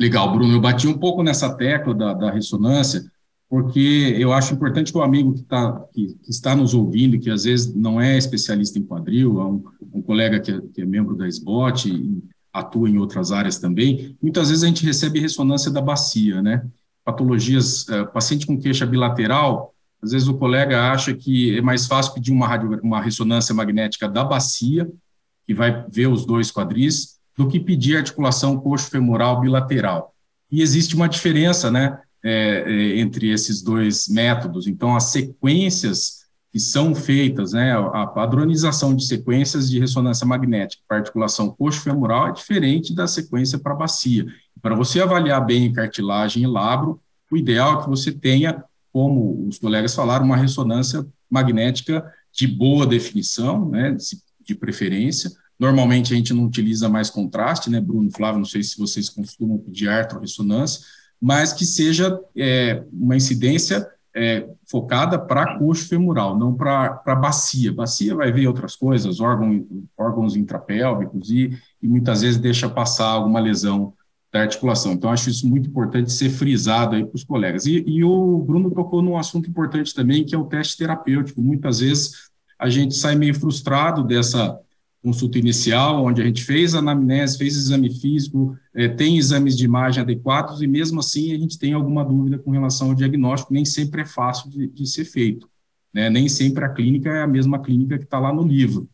Legal, 0.00 0.32
Bruno. 0.32 0.54
Eu 0.54 0.60
bati 0.62 0.88
um 0.88 0.96
pouco 0.96 1.22
nessa 1.22 1.54
tecla 1.54 1.94
da, 1.94 2.14
da 2.14 2.30
ressonância, 2.30 3.04
porque 3.50 4.16
eu 4.18 4.32
acho 4.32 4.54
importante 4.54 4.90
que 4.90 4.96
o 4.96 5.02
amigo 5.02 5.34
que, 5.34 5.42
tá, 5.42 5.78
que, 5.92 6.14
que, 6.14 6.30
está 6.30 6.56
nos 6.56 6.72
ouvindo, 6.72 7.18
que 7.18 7.28
às 7.28 7.44
vezes 7.44 7.74
não 7.74 8.00
é 8.00 8.16
especialista 8.16 8.78
em 8.78 8.82
quadril, 8.82 9.38
é 9.38 9.44
um, 9.44 9.62
um 9.92 10.00
colega 10.00 10.40
que 10.40 10.52
é, 10.52 10.60
que 10.72 10.80
é, 10.80 10.86
membro 10.86 11.14
da 11.14 11.28
SBOT 11.28 11.90
e 11.90 12.24
atua 12.50 12.88
em 12.88 12.96
outras 12.96 13.30
áreas 13.30 13.58
também, 13.58 14.16
muitas 14.22 14.48
vezes 14.48 14.64
a 14.64 14.68
gente 14.68 14.86
recebe 14.86 15.20
ressonância 15.20 15.70
da 15.70 15.82
bacia, 15.82 16.40
né? 16.40 16.66
Patologias, 17.04 17.86
é, 17.90 18.02
paciente 18.04 18.46
com 18.46 18.58
queixa 18.58 18.86
bilateral, 18.86 19.74
às 20.02 20.12
vezes 20.12 20.28
o 20.28 20.38
colega 20.38 20.90
acha 20.90 21.12
que 21.12 21.58
é 21.58 21.60
mais 21.60 21.86
fácil 21.86 22.14
pedir 22.14 22.32
uma, 22.32 22.48
radio, 22.48 22.80
uma 22.82 23.02
ressonância 23.02 23.54
magnética 23.54 24.08
da 24.08 24.24
bacia, 24.24 24.90
que 25.46 25.52
vai 25.52 25.84
ver 25.92 26.06
os 26.06 26.24
dois 26.24 26.50
quadris, 26.50 27.19
do 27.36 27.48
que 27.48 27.58
pedir 27.58 27.96
articulação 27.96 28.58
coxo-femoral 28.58 29.40
bilateral. 29.40 30.14
E 30.50 30.62
existe 30.62 30.94
uma 30.94 31.08
diferença, 31.08 31.70
né? 31.70 31.98
é, 32.22 32.64
é, 32.66 32.98
entre 33.00 33.30
esses 33.30 33.62
dois 33.62 34.08
métodos. 34.08 34.66
Então, 34.66 34.94
as 34.94 35.04
sequências 35.04 36.20
que 36.52 36.58
são 36.58 36.94
feitas, 36.94 37.52
né, 37.52 37.72
a 37.72 38.04
padronização 38.06 38.94
de 38.94 39.06
sequências 39.06 39.70
de 39.70 39.78
ressonância 39.78 40.26
magnética 40.26 40.82
para 40.88 40.98
articulação 40.98 41.48
coxo-femoral 41.48 42.28
é 42.28 42.32
diferente 42.32 42.92
da 42.92 43.06
sequência 43.06 43.56
para 43.56 43.74
bacia. 43.74 44.26
Para 44.60 44.74
você 44.74 45.00
avaliar 45.00 45.46
bem 45.46 45.72
cartilagem 45.72 46.42
e 46.42 46.46
labro, 46.48 47.00
o 47.30 47.36
ideal 47.36 47.78
é 47.78 47.82
que 47.84 47.88
você 47.88 48.10
tenha, 48.10 48.64
como 48.92 49.46
os 49.46 49.58
colegas 49.58 49.94
falaram, 49.94 50.26
uma 50.26 50.36
ressonância 50.36 51.06
magnética 51.30 52.04
de 52.32 52.48
boa 52.48 52.84
definição, 52.84 53.68
né, 53.68 53.96
de 54.44 54.54
preferência. 54.56 55.30
Normalmente 55.60 56.14
a 56.14 56.16
gente 56.16 56.32
não 56.32 56.46
utiliza 56.46 56.88
mais 56.88 57.10
contraste, 57.10 57.68
né, 57.68 57.78
Bruno, 57.78 58.10
Flávio, 58.10 58.38
não 58.38 58.46
sei 58.46 58.62
se 58.62 58.78
vocês 58.78 59.10
costumam 59.10 59.58
pedir 59.58 59.90
artrorressonância, 59.90 60.80
mas 61.20 61.52
que 61.52 61.66
seja 61.66 62.18
é, 62.34 62.82
uma 62.90 63.14
incidência 63.14 63.86
é, 64.16 64.48
focada 64.66 65.18
para 65.18 65.58
coxo 65.58 65.86
femoral, 65.86 66.38
não 66.38 66.54
para 66.54 67.14
bacia. 67.14 67.72
Bacia 67.72 68.14
vai 68.14 68.32
ver 68.32 68.46
outras 68.46 68.74
coisas, 68.74 69.20
órgão, 69.20 69.66
órgãos 69.98 70.34
intrapélvicos 70.34 71.30
e, 71.30 71.56
e 71.82 71.86
muitas 71.86 72.22
vezes 72.22 72.38
deixa 72.38 72.66
passar 72.66 73.08
alguma 73.08 73.38
lesão 73.38 73.92
da 74.32 74.40
articulação. 74.40 74.92
Então, 74.92 75.10
acho 75.10 75.28
isso 75.28 75.46
muito 75.46 75.68
importante 75.68 76.10
ser 76.10 76.30
frisado 76.30 76.96
aí 76.96 77.04
para 77.04 77.16
os 77.16 77.24
colegas. 77.24 77.66
E, 77.66 77.84
e, 77.86 78.02
o 78.02 78.38
Bruno 78.38 78.70
tocou 78.70 79.02
num 79.02 79.18
assunto 79.18 79.50
importante 79.50 79.94
também, 79.94 80.24
que 80.24 80.34
é 80.34 80.38
o 80.38 80.46
teste 80.46 80.78
terapêutico. 80.78 81.42
Muitas 81.42 81.80
vezes 81.80 82.30
a 82.58 82.70
gente 82.70 82.94
sai 82.94 83.14
meio 83.14 83.34
frustrado 83.34 84.02
dessa 84.04 84.58
consulta 85.02 85.38
inicial, 85.38 86.04
onde 86.04 86.20
a 86.20 86.24
gente 86.24 86.44
fez 86.44 86.74
anamnese, 86.74 87.38
fez 87.38 87.56
exame 87.56 87.90
físico, 87.90 88.56
é, 88.74 88.86
tem 88.86 89.16
exames 89.16 89.56
de 89.56 89.64
imagem 89.64 90.02
adequados, 90.02 90.60
e 90.60 90.66
mesmo 90.66 91.00
assim 91.00 91.32
a 91.32 91.38
gente 91.38 91.58
tem 91.58 91.72
alguma 91.72 92.04
dúvida 92.04 92.38
com 92.38 92.50
relação 92.50 92.88
ao 92.88 92.94
diagnóstico, 92.94 93.52
nem 93.52 93.64
sempre 93.64 94.02
é 94.02 94.06
fácil 94.06 94.50
de, 94.50 94.66
de 94.66 94.86
ser 94.86 95.04
feito. 95.04 95.48
Né? 95.92 96.10
Nem 96.10 96.28
sempre 96.28 96.64
a 96.64 96.68
clínica 96.68 97.08
é 97.10 97.22
a 97.22 97.26
mesma 97.26 97.58
clínica 97.60 97.98
que 97.98 98.04
está 98.04 98.18
lá 98.18 98.32
no 98.32 98.46
livro. 98.46 98.88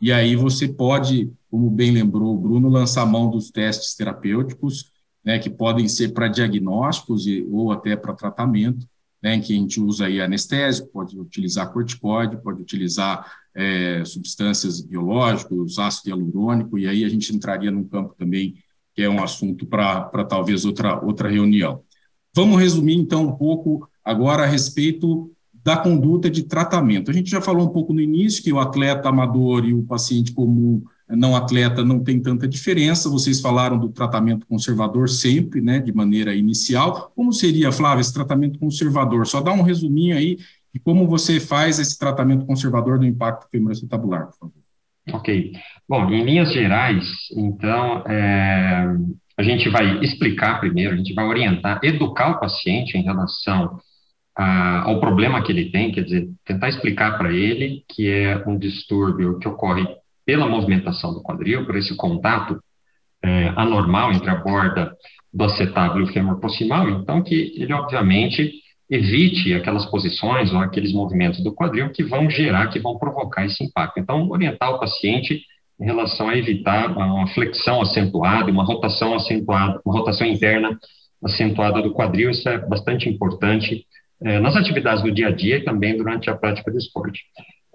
E 0.00 0.10
aí 0.10 0.34
você 0.34 0.66
pode, 0.66 1.30
como 1.50 1.70
bem 1.70 1.90
lembrou 1.90 2.34
o 2.34 2.38
Bruno, 2.38 2.70
lançar 2.70 3.04
mão 3.04 3.30
dos 3.30 3.50
testes 3.50 3.94
terapêuticos, 3.94 4.90
né, 5.22 5.38
que 5.38 5.50
podem 5.50 5.86
ser 5.86 6.14
para 6.14 6.28
diagnósticos 6.28 7.26
e, 7.26 7.46
ou 7.50 7.70
até 7.70 7.94
para 7.94 8.14
tratamento, 8.14 8.88
né, 9.22 9.34
em 9.34 9.40
que 9.42 9.52
a 9.52 9.56
gente 9.56 9.78
usa 9.78 10.06
aí 10.06 10.18
anestésico, 10.18 10.88
pode 10.88 11.18
utilizar 11.18 11.70
corticoide, 11.70 12.42
pode 12.42 12.62
utilizar 12.62 13.30
é, 13.54 14.04
substâncias 14.04 14.80
biológicas, 14.80 15.78
ácido 15.78 16.10
hialurônico, 16.10 16.78
e 16.78 16.86
aí 16.86 17.04
a 17.04 17.08
gente 17.08 17.34
entraria 17.34 17.70
num 17.70 17.84
campo 17.84 18.14
também 18.16 18.54
que 18.94 19.02
é 19.02 19.08
um 19.08 19.22
assunto 19.22 19.66
para 19.66 20.24
talvez 20.28 20.64
outra, 20.64 21.04
outra 21.04 21.28
reunião. 21.28 21.82
Vamos 22.34 22.60
resumir, 22.60 22.96
então, 22.96 23.26
um 23.26 23.36
pouco 23.36 23.88
agora 24.04 24.44
a 24.44 24.46
respeito 24.46 25.30
da 25.62 25.76
conduta 25.76 26.30
de 26.30 26.44
tratamento. 26.44 27.10
A 27.10 27.14
gente 27.14 27.30
já 27.30 27.40
falou 27.40 27.66
um 27.66 27.70
pouco 27.70 27.92
no 27.92 28.00
início 28.00 28.42
que 28.42 28.52
o 28.52 28.58
atleta 28.58 29.08
amador 29.08 29.64
e 29.64 29.74
o 29.74 29.82
paciente 29.82 30.32
comum 30.32 30.82
não 31.08 31.34
atleta 31.34 31.84
não 31.84 32.00
tem 32.00 32.20
tanta 32.20 32.46
diferença. 32.46 33.10
Vocês 33.10 33.40
falaram 33.40 33.78
do 33.78 33.88
tratamento 33.88 34.46
conservador 34.46 35.08
sempre, 35.08 35.60
né, 35.60 35.80
de 35.80 35.92
maneira 35.92 36.34
inicial. 36.34 37.12
Como 37.14 37.32
seria, 37.32 37.72
Flávia, 37.72 38.00
esse 38.00 38.14
tratamento 38.14 38.58
conservador? 38.58 39.26
Só 39.26 39.40
dá 39.40 39.52
um 39.52 39.62
resuminho 39.62 40.16
aí 40.16 40.38
e 40.74 40.78
como 40.78 41.06
você 41.06 41.40
faz 41.40 41.78
esse 41.78 41.98
tratamento 41.98 42.46
conservador 42.46 42.98
do 42.98 43.06
impacto 43.06 43.48
femoroacetabular, 43.50 44.26
por 44.26 44.38
favor. 44.38 44.54
Ok. 45.12 45.52
Bom, 45.88 46.08
em 46.10 46.24
linhas 46.24 46.52
gerais, 46.52 47.04
então, 47.36 48.04
é, 48.06 48.86
a 49.36 49.42
gente 49.42 49.68
vai 49.68 49.98
explicar 50.04 50.60
primeiro, 50.60 50.94
a 50.94 50.96
gente 50.96 51.14
vai 51.14 51.24
orientar, 51.26 51.80
educar 51.82 52.30
o 52.30 52.40
paciente 52.40 52.96
em 52.96 53.02
relação 53.02 53.80
a, 54.36 54.82
ao 54.82 55.00
problema 55.00 55.42
que 55.42 55.50
ele 55.50 55.70
tem, 55.70 55.90
quer 55.90 56.04
dizer, 56.04 56.28
tentar 56.44 56.68
explicar 56.68 57.18
para 57.18 57.32
ele 57.32 57.84
que 57.88 58.08
é 58.08 58.42
um 58.46 58.58
distúrbio 58.58 59.38
que 59.38 59.48
ocorre 59.48 59.84
pela 60.24 60.48
movimentação 60.48 61.12
do 61.12 61.22
quadril, 61.22 61.66
por 61.66 61.76
esse 61.76 61.96
contato 61.96 62.62
é, 63.22 63.48
anormal 63.56 64.12
entre 64.12 64.30
a 64.30 64.36
borda 64.36 64.94
do 65.32 65.44
acetábulo 65.44 66.04
e 66.04 66.10
o 66.10 66.12
fêmur 66.12 66.38
proximal, 66.38 66.88
então 66.88 67.22
que 67.22 67.54
ele, 67.56 67.72
obviamente, 67.72 68.52
evite 68.90 69.54
aquelas 69.54 69.86
posições 69.86 70.52
ou 70.52 70.58
aqueles 70.58 70.92
movimentos 70.92 71.42
do 71.42 71.54
quadril 71.54 71.90
que 71.90 72.02
vão 72.02 72.28
gerar, 72.28 72.66
que 72.68 72.80
vão 72.80 72.98
provocar 72.98 73.46
esse 73.46 73.62
impacto. 73.62 74.00
Então, 74.00 74.28
orientar 74.28 74.74
o 74.74 74.80
paciente 74.80 75.42
em 75.80 75.84
relação 75.84 76.28
a 76.28 76.36
evitar 76.36 76.90
uma 76.90 77.26
flexão 77.28 77.80
acentuada, 77.80 78.50
uma 78.50 78.64
rotação 78.64 79.14
acentuada, 79.14 79.80
uma 79.84 79.94
rotação 79.94 80.26
interna 80.26 80.76
acentuada 81.22 81.80
do 81.80 81.92
quadril, 81.92 82.30
isso 82.30 82.48
é 82.48 82.58
bastante 82.58 83.08
importante 83.08 83.86
é, 84.22 84.38
nas 84.40 84.56
atividades 84.56 85.02
do 85.02 85.12
dia 85.12 85.28
a 85.28 85.32
dia 85.32 85.58
e 85.58 85.64
também 85.64 85.96
durante 85.96 86.28
a 86.28 86.36
prática 86.36 86.70
do 86.70 86.76
esporte. 86.76 87.20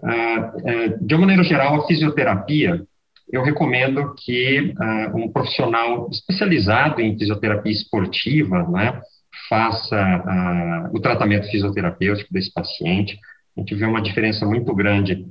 Ah, 0.03 0.53
é, 0.65 0.87
de 0.89 1.15
uma 1.15 1.21
maneira 1.21 1.43
geral, 1.43 1.75
a 1.75 1.87
fisioterapia, 1.87 2.85
eu 3.31 3.43
recomendo 3.43 4.13
que 4.23 4.73
uh, 4.79 5.17
um 5.17 5.31
profissional 5.31 6.07
especializado 6.11 7.01
em 7.01 7.17
fisioterapia 7.17 7.71
esportiva 7.71 8.67
né, 8.69 9.01
faça 9.49 9.95
uh, 9.95 10.95
o 10.95 10.99
tratamento 10.99 11.49
fisioterapêutico 11.49 12.33
desse 12.33 12.51
paciente. 12.51 13.19
A 13.55 13.59
gente 13.59 13.75
vê 13.75 13.85
uma 13.85 14.01
diferença 14.01 14.45
muito 14.45 14.73
grande 14.73 15.25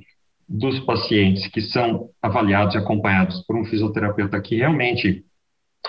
dos 0.47 0.79
pacientes 0.81 1.47
que 1.47 1.61
são 1.61 2.09
avaliados 2.21 2.75
e 2.75 2.77
acompanhados 2.77 3.43
por 3.45 3.55
um 3.55 3.65
fisioterapeuta 3.65 4.39
que 4.41 4.57
realmente 4.57 5.25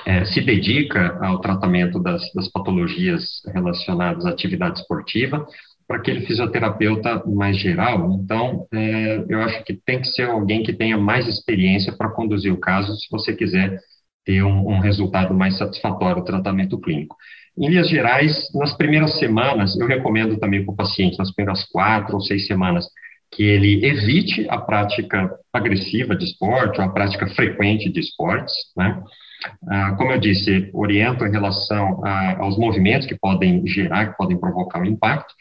é, 0.04 0.24
se 0.24 0.40
dedica 0.40 1.18
ao 1.22 1.40
tratamento 1.40 1.98
das, 2.00 2.22
das 2.34 2.48
patologias 2.48 3.42
relacionadas 3.52 4.26
à 4.26 4.30
atividade 4.30 4.80
esportiva, 4.80 5.46
para 5.86 5.98
aquele 5.98 6.26
fisioterapeuta 6.26 7.22
mais 7.26 7.56
geral. 7.56 8.18
Então, 8.20 8.66
é, 8.72 9.24
eu 9.28 9.40
acho 9.42 9.62
que 9.64 9.74
tem 9.74 10.00
que 10.00 10.08
ser 10.08 10.28
alguém 10.28 10.62
que 10.62 10.72
tenha 10.72 10.98
mais 10.98 11.28
experiência 11.28 11.92
para 11.92 12.10
conduzir 12.10 12.52
o 12.52 12.58
caso, 12.58 12.94
se 12.96 13.06
você 13.10 13.32
quiser 13.34 13.78
ter 14.26 14.42
um, 14.42 14.68
um 14.68 14.80
resultado 14.80 15.32
mais 15.32 15.56
satisfatório 15.56 16.20
do 16.20 16.26
tratamento 16.26 16.78
clínico. 16.78 17.16
Em 17.56 17.68
linhas 17.68 17.88
gerais, 17.88 18.52
nas 18.54 18.76
primeiras 18.76 19.18
semanas, 19.18 19.78
eu 19.78 19.86
recomendo 19.86 20.36
também 20.38 20.62
para 20.62 20.74
o 20.74 20.76
paciente, 20.76 21.18
nas 21.18 21.32
primeiras 21.32 21.64
quatro 21.70 22.16
ou 22.16 22.20
seis 22.20 22.46
semanas, 22.46 22.86
que 23.32 23.42
ele 23.42 23.86
evite 23.86 24.46
a 24.50 24.58
prática 24.58 25.30
agressiva 25.52 26.14
de 26.14 26.24
esporte, 26.24 26.80
ou 26.80 26.86
a 26.86 26.92
prática 26.92 27.26
frequente 27.28 27.90
de 27.90 28.00
esportes, 28.00 28.52
né? 28.76 29.02
Ah, 29.68 29.94
como 29.96 30.12
eu 30.12 30.18
disse, 30.18 30.70
oriento 30.72 31.24
em 31.24 31.30
relação 31.30 32.04
a, 32.04 32.38
aos 32.38 32.58
movimentos 32.58 33.06
que 33.06 33.14
podem 33.14 33.66
gerar, 33.66 34.10
que 34.10 34.16
podem 34.16 34.38
provocar 34.38 34.80
um 34.80 34.86
impacto, 34.86 35.32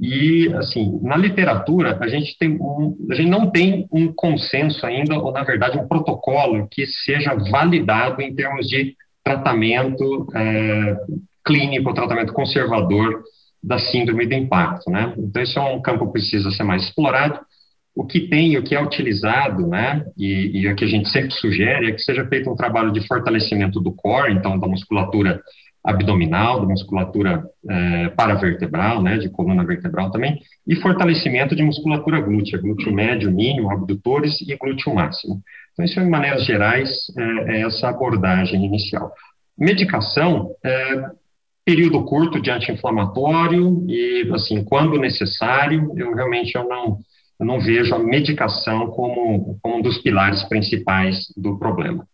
e, 0.00 0.52
assim, 0.54 0.98
na 1.02 1.16
literatura, 1.16 1.96
a 2.00 2.08
gente, 2.08 2.36
tem 2.36 2.50
um, 2.60 2.96
a 3.10 3.14
gente 3.14 3.30
não 3.30 3.50
tem 3.50 3.86
um 3.92 4.12
consenso 4.12 4.84
ainda, 4.84 5.16
ou, 5.16 5.32
na 5.32 5.44
verdade, 5.44 5.78
um 5.78 5.86
protocolo 5.86 6.66
que 6.68 6.84
seja 6.86 7.34
validado 7.50 8.20
em 8.20 8.34
termos 8.34 8.66
de 8.66 8.96
tratamento 9.22 10.26
é, 10.34 10.96
clínico, 11.44 11.94
tratamento 11.94 12.32
conservador 12.32 13.22
da 13.62 13.78
síndrome 13.78 14.26
do 14.26 14.34
impacto, 14.34 14.90
né? 14.90 15.14
Então, 15.16 15.42
isso 15.42 15.58
é 15.58 15.62
um 15.62 15.80
campo 15.80 16.06
que 16.06 16.12
precisa 16.12 16.50
ser 16.50 16.64
mais 16.64 16.82
explorado. 16.82 17.40
O 17.94 18.04
que 18.04 18.28
tem, 18.28 18.58
o 18.58 18.64
que 18.64 18.74
é 18.74 18.82
utilizado, 18.82 19.68
né, 19.68 20.04
e, 20.18 20.62
e 20.62 20.68
o 20.68 20.74
que 20.74 20.84
a 20.84 20.88
gente 20.88 21.08
sempre 21.08 21.30
sugere 21.30 21.88
é 21.88 21.92
que 21.92 22.02
seja 22.02 22.26
feito 22.26 22.50
um 22.50 22.56
trabalho 22.56 22.90
de 22.90 23.06
fortalecimento 23.06 23.80
do 23.80 23.92
core, 23.92 24.32
então, 24.32 24.58
da 24.58 24.66
musculatura 24.66 25.40
abdominal, 25.84 26.60
da 26.60 26.66
musculatura 26.66 27.44
é, 27.68 28.08
paravertebral, 28.10 29.02
né, 29.02 29.18
de 29.18 29.28
coluna 29.28 29.64
vertebral 29.64 30.10
também, 30.10 30.40
e 30.66 30.74
fortalecimento 30.76 31.54
de 31.54 31.62
musculatura 31.62 32.20
glútea, 32.20 32.58
glúteo 32.58 32.92
médio, 32.92 33.30
mínimo, 33.30 33.70
abdutores 33.70 34.40
e 34.40 34.56
glúteo 34.56 34.94
máximo. 34.94 35.42
Então, 35.72 35.84
isso, 35.84 36.00
em 36.00 36.08
maneiras 36.08 36.44
gerais, 36.46 36.90
é, 37.18 37.56
é 37.56 37.60
essa 37.62 37.88
abordagem 37.88 38.64
inicial. 38.64 39.12
Medicação, 39.58 40.52
é, 40.64 41.04
período 41.64 42.04
curto 42.04 42.40
de 42.40 42.50
anti-inflamatório 42.50 43.84
e, 43.86 44.30
assim, 44.32 44.64
quando 44.64 44.98
necessário, 44.98 45.92
eu 45.96 46.14
realmente 46.14 46.54
eu 46.54 46.66
não, 46.66 46.98
eu 47.38 47.46
não 47.46 47.60
vejo 47.60 47.94
a 47.94 47.98
medicação 47.98 48.86
como, 48.88 49.58
como 49.62 49.78
um 49.78 49.82
dos 49.82 49.98
pilares 49.98 50.42
principais 50.44 51.26
do 51.36 51.58
problema. 51.58 52.06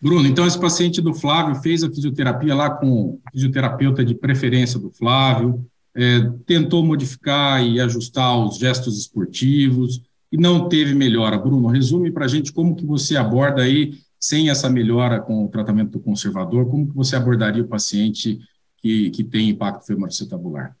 Bruno, 0.00 0.28
então 0.28 0.46
esse 0.46 0.60
paciente 0.60 1.00
do 1.02 1.12
Flávio 1.12 1.56
fez 1.56 1.82
a 1.82 1.88
fisioterapia 1.88 2.54
lá 2.54 2.70
com 2.70 2.86
o 2.86 3.20
fisioterapeuta 3.32 4.04
de 4.04 4.14
preferência 4.14 4.78
do 4.78 4.90
Flávio, 4.90 5.66
é, 5.96 6.20
tentou 6.46 6.84
modificar 6.84 7.60
e 7.64 7.80
ajustar 7.80 8.38
os 8.38 8.58
gestos 8.58 8.96
esportivos 8.96 10.00
e 10.30 10.36
não 10.36 10.68
teve 10.68 10.94
melhora. 10.94 11.36
Bruno, 11.36 11.66
resume 11.66 12.12
para 12.12 12.26
a 12.26 12.28
gente 12.28 12.52
como 12.52 12.76
que 12.76 12.86
você 12.86 13.16
aborda 13.16 13.62
aí, 13.62 13.94
sem 14.20 14.50
essa 14.50 14.70
melhora 14.70 15.20
com 15.20 15.44
o 15.44 15.48
tratamento 15.48 15.92
do 15.92 16.00
conservador, 16.00 16.70
como 16.70 16.86
que 16.86 16.94
você 16.94 17.16
abordaria 17.16 17.62
o 17.62 17.68
paciente 17.68 18.38
que, 18.76 19.10
que 19.10 19.24
tem 19.24 19.48
impacto 19.48 19.86
femoroacetabular? 19.86 20.76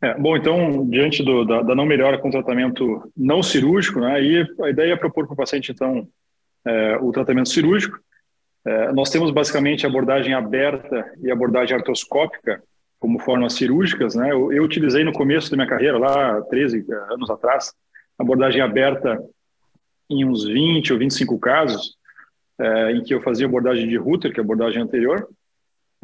É, 0.00 0.16
bom, 0.18 0.36
então, 0.36 0.88
diante 0.88 1.24
do, 1.24 1.44
da, 1.44 1.62
da, 1.62 1.74
não 1.74 1.86
melhora 1.86 2.18
com 2.18 2.30
tratamento 2.30 3.10
não 3.16 3.42
cirúrgico, 3.42 4.00
né, 4.00 4.12
aí 4.12 4.46
a 4.62 4.70
ideia 4.70 4.92
é 4.92 4.96
propor 4.96 5.26
para 5.26 5.32
o 5.32 5.36
paciente, 5.36 5.72
então, 5.72 6.06
é, 6.66 6.96
o 6.96 7.12
tratamento 7.12 7.48
cirúrgico. 7.48 7.98
É, 8.66 8.92
nós 8.92 9.10
temos 9.10 9.30
basicamente 9.30 9.86
abordagem 9.86 10.32
aberta 10.32 11.12
e 11.22 11.30
abordagem 11.30 11.76
artroscópica 11.76 12.62
como 12.98 13.18
formas 13.18 13.52
cirúrgicas. 13.54 14.14
Né? 14.14 14.32
Eu, 14.32 14.52
eu, 14.52 14.64
utilizei 14.64 15.04
no 15.04 15.12
começo 15.12 15.50
da 15.50 15.56
minha 15.56 15.68
carreira, 15.68 15.98
lá 15.98 16.40
13 16.42 16.84
anos 17.10 17.28
atrás, 17.28 17.72
abordagem 18.18 18.62
aberta 18.62 19.22
em 20.08 20.24
uns 20.24 20.44
20 20.44 20.92
ou 20.92 20.98
25 20.98 21.38
casos, 21.38 21.96
é, 22.58 22.92
em 22.92 23.02
que 23.02 23.14
eu 23.14 23.20
fazia 23.20 23.46
abordagem 23.46 23.88
de 23.88 23.96
Rutter, 23.96 24.32
que 24.32 24.40
é 24.40 24.42
a 24.42 24.44
abordagem 24.44 24.82
anterior, 24.82 25.28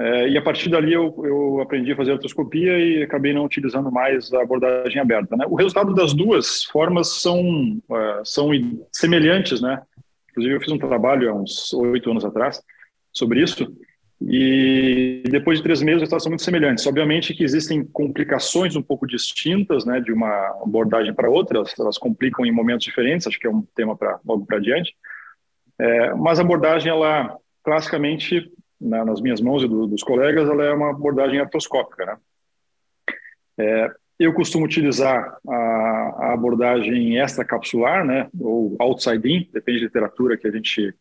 é, 0.01 0.31
e 0.31 0.39
a 0.39 0.43
partir 0.43 0.71
dali 0.71 0.95
eu, 0.95 1.15
eu, 1.25 1.61
aprendi 1.61 1.93
a 1.93 1.97
fazer 1.97 2.13
artroscopia 2.13 2.79
e 2.79 3.03
acabei 3.03 3.35
não 3.35 3.45
utilizando 3.45 3.93
mais 3.93 4.33
a 4.33 4.41
abordagem 4.41 4.99
aberta. 4.99 5.37
Né? 5.37 5.45
O 5.47 5.55
resultado 5.57 5.93
das 5.93 6.15
duas 6.15 6.65
formas 6.65 7.21
são, 7.21 7.39
uh, 7.87 8.25
são 8.25 8.51
semelhantes, 8.91 9.61
né? 9.61 9.83
Inclusive, 10.41 10.55
eu 10.55 10.61
fiz 10.61 10.73
um 10.73 10.79
trabalho 10.79 11.31
há 11.31 11.35
uns 11.35 11.73
oito 11.75 12.11
anos 12.11 12.25
atrás 12.25 12.63
sobre 13.13 13.43
isso, 13.43 13.71
e 14.23 15.23
depois 15.31 15.59
de 15.59 15.63
três 15.63 15.83
meses, 15.83 15.97
os 15.97 16.01
resultados 16.03 16.23
são 16.23 16.31
muito 16.31 16.43
semelhantes. 16.43 16.87
Obviamente 16.87 17.35
que 17.35 17.45
existem 17.45 17.85
complicações 17.85 18.77
um 18.77 18.83
pouco 18.83 19.07
distintas, 19.07 19.85
né, 19.85 20.01
de 20.01 20.13
uma 20.13 20.49
abordagem 20.63 21.13
para 21.15 21.29
outra, 21.29 21.59
elas, 21.59 21.79
elas, 21.79 21.99
complicam 21.99 22.45
em 22.45 22.53
momentos 22.53 22.85
diferentes, 22.85 23.27
acho 23.27 23.39
que 23.39 23.47
é 23.47 23.51
um 23.51 23.63
tema 23.75 23.97
para 23.97 24.19
logo 24.25 24.47
para 24.47 24.57
adiante. 24.57 24.95
É, 25.79 26.15
mas 26.15 26.39
a 26.39 26.43
abordagem, 26.43 26.91
ela, 26.91 27.37
classicamente, 27.63 28.51
nas 28.81 29.21
minhas 29.21 29.41
mãos 29.41 29.63
e 29.63 29.69
do, 29.69 29.87
dos 29.87 30.03
colegas, 30.03 30.49
ela 30.49 30.65
é 30.65 30.73
uma 30.73 30.91
abordagem 30.91 31.39
artroscópica, 31.39 32.07
né? 32.07 32.17
É, 33.59 33.91
eu 34.21 34.35
costumo 34.35 34.67
utilizar 34.67 35.39
a, 35.49 36.33
abordagem 36.35 37.17
extracapsular, 37.17 38.05
né, 38.05 38.29
ou 38.39 38.77
outside-in, 38.79 39.49
depende 39.51 39.81
da 39.81 39.87
literatura 39.87 40.37
que 40.37 40.47
a 40.47 40.51
gente 40.51 40.95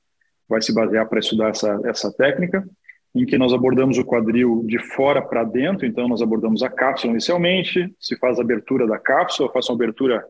vai 0.48 0.62
se 0.62 0.74
basear 0.74 1.06
para 1.06 1.20
estudar 1.20 1.50
essa, 1.50 1.82
essa 1.84 2.14
técnica, 2.14 2.66
em 3.14 3.26
que 3.26 3.38
nós 3.38 3.52
abordamos 3.52 3.98
o 3.98 4.06
quadril 4.06 4.64
de 4.66 4.80
fora 4.80 5.22
para 5.22 5.44
dentro, 5.44 5.86
então 5.86 6.08
nós 6.08 6.22
abordamos 6.22 6.64
a 6.64 6.70
cápsula 6.70 7.12
inicialmente, 7.12 7.94
se 8.00 8.18
faz 8.18 8.40
a 8.40 8.42
abertura 8.42 8.88
da 8.88 8.98
cápsula, 8.98 9.52
faz 9.52 9.68
uma 9.68 9.76
abertura 9.76 10.26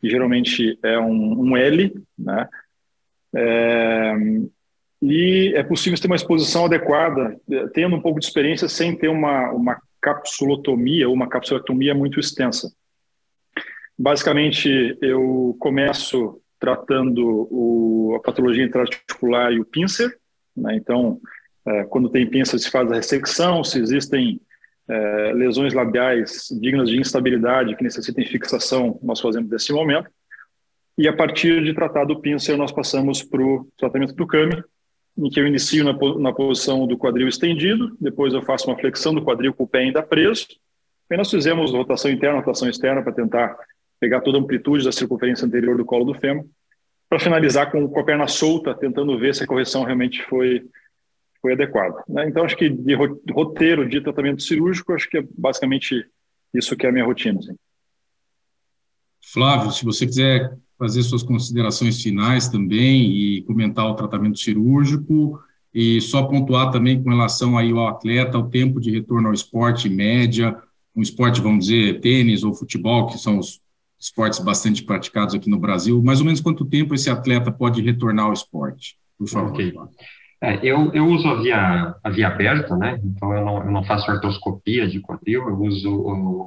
que 0.00 0.08
geralmente 0.08 0.78
é 0.84 0.96
um, 0.96 1.40
um 1.40 1.56
L, 1.56 1.92
né, 2.16 2.48
é, 3.34 4.14
e 5.02 5.52
é 5.56 5.62
possível 5.64 5.98
ter 6.00 6.06
uma 6.06 6.16
exposição 6.16 6.66
adequada, 6.66 7.36
tendo 7.74 7.96
um 7.96 8.00
pouco 8.00 8.20
de 8.20 8.26
experiência 8.26 8.68
sem 8.68 8.96
ter 8.96 9.08
uma, 9.08 9.50
uma 9.50 9.80
capsulotomia 10.00 11.08
ou 11.08 11.14
uma 11.14 11.28
capsulotomia 11.28 11.94
muito 11.94 12.20
extensa. 12.20 12.72
Basicamente, 13.98 14.96
eu 15.02 15.56
começo 15.58 16.40
tratando 16.58 17.48
o, 17.50 18.14
a 18.16 18.20
patologia 18.20 18.64
intraarticular 18.64 19.52
e 19.52 19.60
o 19.60 19.64
pincer. 19.64 20.18
Né? 20.56 20.76
Então, 20.76 21.20
é, 21.66 21.84
quando 21.84 22.08
tem 22.08 22.26
pincer, 22.26 22.58
se 22.58 22.70
faz 22.70 22.90
a 22.90 22.96
ressecção. 22.96 23.62
Se 23.64 23.78
existem 23.78 24.40
é, 24.88 25.32
lesões 25.32 25.74
labiais 25.74 26.48
dignas 26.60 26.88
de 26.88 26.98
instabilidade 26.98 27.76
que 27.76 27.84
necessitem 27.84 28.26
fixação, 28.26 28.98
nós 29.02 29.20
fazemos 29.20 29.50
nesse 29.50 29.72
momento. 29.72 30.10
E 30.96 31.06
a 31.06 31.12
partir 31.12 31.62
de 31.62 31.74
tratar 31.74 32.04
do 32.04 32.20
pincer, 32.20 32.56
nós 32.56 32.72
passamos 32.72 33.22
para 33.22 33.40
o 33.40 33.68
tratamento 33.76 34.14
do 34.14 34.26
CAMI, 34.26 34.62
em 35.18 35.28
que 35.28 35.40
eu 35.40 35.46
inicio 35.46 35.84
na, 35.84 35.92
na, 36.18 36.32
posição 36.32 36.86
do 36.86 36.96
quadril 36.96 37.26
estendido, 37.26 37.96
depois 38.00 38.32
eu 38.32 38.42
faço 38.42 38.70
uma 38.70 38.78
flexão 38.78 39.12
do 39.12 39.22
quadril 39.22 39.52
com 39.52 39.64
o 39.64 39.68
pé 39.68 39.80
ainda 39.80 40.02
preso. 40.02 40.46
E 41.10 41.16
nós 41.16 41.28
fizemos 41.28 41.72
rotação 41.72 42.10
interna, 42.10 42.38
rotação 42.38 42.68
externa 42.68 43.02
para 43.02 43.12
tentar 43.12 43.56
pegar 43.98 44.20
toda 44.20 44.38
a 44.38 44.40
amplitude 44.40 44.84
da 44.84 44.92
circunferência 44.92 45.44
anterior 45.44 45.76
do 45.76 45.84
colo 45.84 46.04
do 46.04 46.14
fêmur, 46.14 46.46
para 47.08 47.18
finalizar 47.18 47.72
com, 47.72 47.88
com, 47.88 47.98
a 47.98 48.04
perna 48.04 48.28
solta, 48.28 48.74
tentando 48.74 49.18
ver 49.18 49.34
se 49.34 49.42
a 49.42 49.46
correção 49.46 49.82
realmente 49.82 50.22
foi, 50.22 50.64
foi 51.42 51.54
adequada. 51.54 52.04
Né? 52.08 52.28
Então, 52.28 52.44
acho 52.44 52.56
que 52.56 52.68
de 52.68 52.94
roteiro 53.32 53.88
de 53.88 54.00
tratamento 54.00 54.42
cirúrgico, 54.42 54.92
acho 54.92 55.08
que 55.10 55.18
é 55.18 55.24
basicamente 55.36 56.06
isso 56.54 56.76
que 56.76 56.86
é 56.86 56.90
a 56.90 56.92
minha 56.92 57.04
rotina. 57.04 57.40
Assim. 57.40 57.56
Flávio, 59.32 59.72
se 59.72 59.84
você 59.84 60.06
quiser 60.06 60.56
fazer 60.78 61.02
suas 61.02 61.22
considerações 61.22 62.00
finais 62.00 62.48
também 62.48 63.10
e 63.10 63.42
comentar 63.42 63.86
o 63.86 63.94
tratamento 63.94 64.38
cirúrgico 64.38 65.40
e 65.74 66.00
só 66.00 66.22
pontuar 66.22 66.70
também 66.70 67.02
com 67.02 67.10
relação 67.10 67.58
aí 67.58 67.70
ao 67.70 67.88
atleta, 67.88 68.38
o 68.38 68.48
tempo 68.48 68.80
de 68.80 68.90
retorno 68.90 69.28
ao 69.28 69.34
esporte 69.34 69.88
média, 69.88 70.56
um 70.94 71.02
esporte, 71.02 71.40
vamos 71.40 71.66
dizer, 71.66 72.00
tênis 72.00 72.42
ou 72.42 72.54
futebol, 72.54 73.06
que 73.06 73.18
são 73.18 73.38
os 73.38 73.60
esportes 74.00 74.38
bastante 74.38 74.82
praticados 74.82 75.34
aqui 75.34 75.50
no 75.50 75.58
Brasil, 75.58 76.00
mais 76.02 76.20
ou 76.20 76.26
menos 76.26 76.40
quanto 76.40 76.64
tempo 76.64 76.94
esse 76.94 77.10
atleta 77.10 77.50
pode 77.50 77.82
retornar 77.82 78.26
ao 78.26 78.32
esporte, 78.32 78.96
por 79.18 79.28
favor. 79.28 79.50
Okay. 79.50 79.72
É, 80.40 80.54
eu, 80.62 80.92
eu 80.94 81.04
uso 81.06 81.26
a 81.26 81.42
via, 81.42 81.94
a 82.02 82.10
via 82.10 82.28
aberta, 82.28 82.76
né? 82.76 83.00
Então 83.02 83.34
eu 83.34 83.44
não, 83.44 83.64
eu 83.64 83.72
não 83.72 83.82
faço 83.82 84.08
artroscopia 84.08 84.86
de 84.86 85.00
quadril, 85.00 85.48
eu 85.48 85.60
uso 85.60 85.90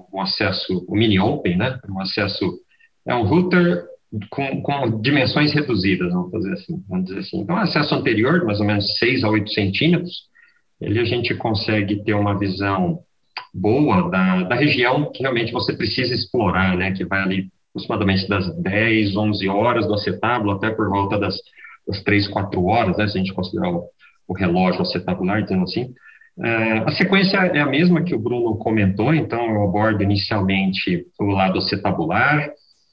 o 0.10 0.22
acesso, 0.22 0.86
o 0.88 0.96
mini 0.96 1.20
open, 1.20 1.58
né? 1.58 1.78
Um 1.90 2.00
acesso, 2.00 2.58
é 3.06 3.14
um 3.14 3.24
router 3.24 3.84
com, 4.30 4.62
com, 4.62 5.02
dimensões 5.02 5.54
reduzidas, 5.54 6.12
vamos 6.12 6.32
fazer 6.32 6.54
assim, 6.54 6.84
vamos 6.90 7.06
dizer 7.06 7.20
assim. 7.20 7.40
Então, 7.40 7.56
acesso 7.58 7.96
anterior, 7.96 8.44
mais 8.46 8.60
ou 8.60 8.66
menos 8.66 8.98
6 8.98 9.24
a 9.24 9.30
8 9.30 9.52
centímetros, 9.52 10.30
ele 10.80 11.00
a 11.00 11.06
gente 11.06 11.34
consegue 11.36 12.04
ter 12.04 12.14
uma 12.14 12.38
visão 12.38 13.00
boa 13.54 14.10
da, 14.10 14.44
da 14.44 14.56
região 14.56 15.12
que 15.12 15.22
realmente 15.22 15.52
você 15.52 15.74
precisa 15.74 16.14
explorar, 16.14 16.76
né, 16.76 16.92
que 16.92 17.06
vai 17.06 17.22
ali 17.22 17.50
aproximadamente 17.70 18.28
das 18.28 18.54
10, 18.62 19.16
11 19.16 19.48
horas 19.48 19.88
do 19.88 19.94
acetábulo 19.94 20.52
até 20.52 20.70
por 20.72 20.90
volta 20.90 21.18
das, 21.18 21.36
das 21.88 22.02
3, 22.04 22.28
4 22.28 22.66
horas, 22.66 22.98
né, 22.98 23.08
se 23.08 23.18
a 23.18 23.22
gente 23.22 23.34
considerar 23.34 23.72
o, 23.72 23.86
o 24.28 24.34
relógio 24.34 24.82
acetabular, 24.82 25.42
dizendo 25.42 25.64
assim. 25.64 25.94
É, 26.40 26.78
a 26.80 26.92
sequência 26.92 27.38
é 27.38 27.60
a 27.60 27.66
mesma 27.66 28.04
que 28.04 28.16
o 28.16 28.20
Bruno 28.20 28.58
comentou, 28.58 29.14
então 29.14 29.46
eu 29.54 29.64
abordo 29.64 30.02
inicialmente 30.02 31.06
o 31.20 31.26
lado 31.26 31.60
acetabular, 31.60 32.50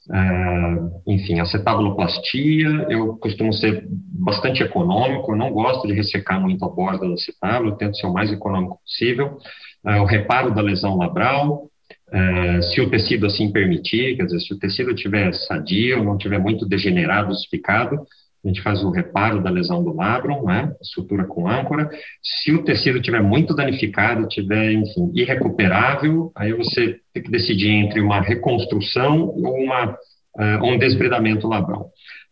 Uh, 0.09 1.03
enfim, 1.05 1.39
acetabuloplastia, 1.39 2.87
eu 2.89 3.15
costumo 3.17 3.53
ser 3.53 3.85
bastante 3.87 4.63
econômico, 4.63 5.35
não 5.35 5.51
gosto 5.51 5.87
de 5.87 5.93
ressecar 5.93 6.41
muito 6.41 6.65
a 6.65 6.67
borda 6.67 7.05
do 7.05 7.13
acetábulo, 7.13 7.77
tento 7.77 7.95
ser 7.95 8.07
o 8.07 8.13
mais 8.13 8.31
econômico 8.31 8.79
possível. 8.83 9.37
Uh, 9.85 10.01
o 10.01 10.05
reparo 10.05 10.53
da 10.53 10.61
lesão 10.63 10.97
labral, 10.97 11.69
uh, 12.11 12.63
se 12.63 12.81
o 12.81 12.89
tecido 12.89 13.27
assim 13.27 13.51
permitir, 13.51 14.17
quer 14.17 14.25
dizer, 14.25 14.39
se 14.39 14.51
o 14.51 14.57
tecido 14.57 14.91
estiver 14.91 15.31
sadio, 15.31 16.03
não 16.03 16.17
estiver 16.17 16.39
muito 16.39 16.67
degenerado, 16.67 17.31
ossificado, 17.31 17.99
a 18.43 18.47
gente 18.47 18.61
faz 18.61 18.83
o 18.83 18.89
reparo 18.89 19.41
da 19.43 19.49
lesão 19.49 19.83
do 19.83 19.93
labrum, 19.93 20.45
né, 20.45 20.73
sutura 20.81 21.25
com 21.25 21.47
âncora. 21.47 21.89
Se 22.21 22.53
o 22.53 22.63
tecido 22.63 22.97
estiver 22.97 23.21
muito 23.21 23.53
danificado, 23.53 24.21
estiver, 24.21 24.71
enfim, 24.71 25.11
irrecuperável, 25.13 26.31
aí 26.35 26.53
você 26.53 26.99
tem 27.13 27.23
que 27.23 27.31
decidir 27.31 27.69
entre 27.69 27.99
uma 27.99 28.21
reconstrução 28.21 29.27
ou 29.27 29.55
uma, 29.55 29.91
uh, 29.91 30.63
um 30.63 30.77
desbridamento 30.77 31.47
labral. 31.47 31.91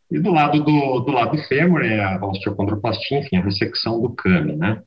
E 0.09 0.17
do 0.19 0.31
lado 0.31 0.63
do, 0.63 0.99
do 1.01 1.11
lado 1.11 1.37
fêmur 1.49 1.83
é 1.83 2.01
a 2.01 2.25
osteocondroplastia, 2.25 3.19
enfim, 3.19 3.37
a 3.37 3.43
ressecção 3.43 4.01
do 4.01 4.15
came, 4.15 4.55
né. 4.55 4.81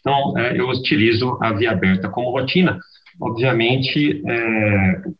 Então, 0.00 0.32
uh, 0.32 0.38
eu 0.38 0.68
utilizo 0.70 1.38
a 1.42 1.52
via 1.52 1.72
aberta 1.72 2.08
como 2.08 2.30
rotina. 2.30 2.78
Obviamente, 3.20 4.22
uh, 4.22 5.14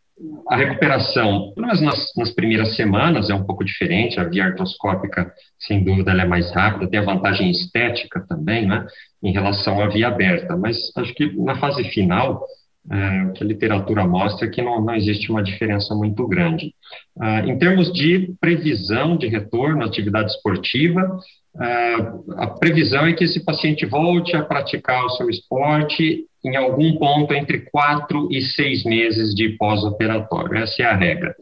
a 0.48 0.56
recuperação, 0.56 1.52
pelo 1.54 1.66
menos 1.66 1.80
nas, 1.80 2.12
nas, 2.16 2.30
primeiras 2.30 2.76
semanas, 2.76 3.30
é 3.30 3.35
um 3.35 3.44
pouco 3.44 3.64
diferente. 3.64 4.20
A 4.20 4.24
via 4.24 4.46
artroscópica, 4.46 5.33
sem 5.59 5.83
dúvida, 5.83 6.11
ela 6.11 6.22
é 6.22 6.26
mais 6.26 6.50
rápida, 6.52 6.90
tem 6.90 7.00
a 7.00 7.04
vantagem 7.04 7.50
estética 7.50 8.24
também, 8.28 8.66
né, 8.66 8.87
em 9.22 9.33
relação 9.33 9.80
à 9.80 9.88
via 9.88 10.09
aberta. 10.09 10.56
Mas 10.56 10.76
acho 10.96 11.14
que 11.14 11.33
na 11.42 11.56
fase 11.56 11.85
final, 11.85 12.44
é, 12.90 13.22
o 13.24 13.33
que 13.33 13.44
a 13.44 13.46
literatura 13.46 14.06
mostra 14.06 14.46
é 14.46 14.50
que 14.50 14.62
não, 14.62 14.80
não 14.80 14.94
existe 14.94 15.30
uma 15.30 15.42
diferença 15.42 15.94
muito 15.94 16.26
grande. 16.26 16.74
Ah, 17.18 17.40
em 17.40 17.59
termos 17.59 17.92
de 17.92 18.35
previsão 18.40 19.16
de 19.16 19.26
retorno 19.26 19.83
à 19.83 19.87
atividade 19.87 20.33
esportiva, 20.33 21.18
ah, 21.56 22.14
a 22.38 22.46
previsão 22.46 23.06
é 23.06 23.12
que 23.12 23.24
esse 23.24 23.44
paciente 23.44 23.87
volte 23.87 24.35
a 24.35 24.42
praticar 24.42 25.04
o 25.04 25.11
seu 25.11 25.28
esporte 25.28 26.24
em 26.44 26.57
algum 26.57 26.96
ponto 26.96 27.35
entre 27.35 27.61
quatro 27.70 28.29
e 28.31 28.42
seis 28.42 28.85
meses 28.85 29.35
de 29.35 29.50
pós-operatório. 29.50 30.57
Essa 30.57 30.83
é 30.83 30.87
a 30.87 30.96
regra. 30.96 31.35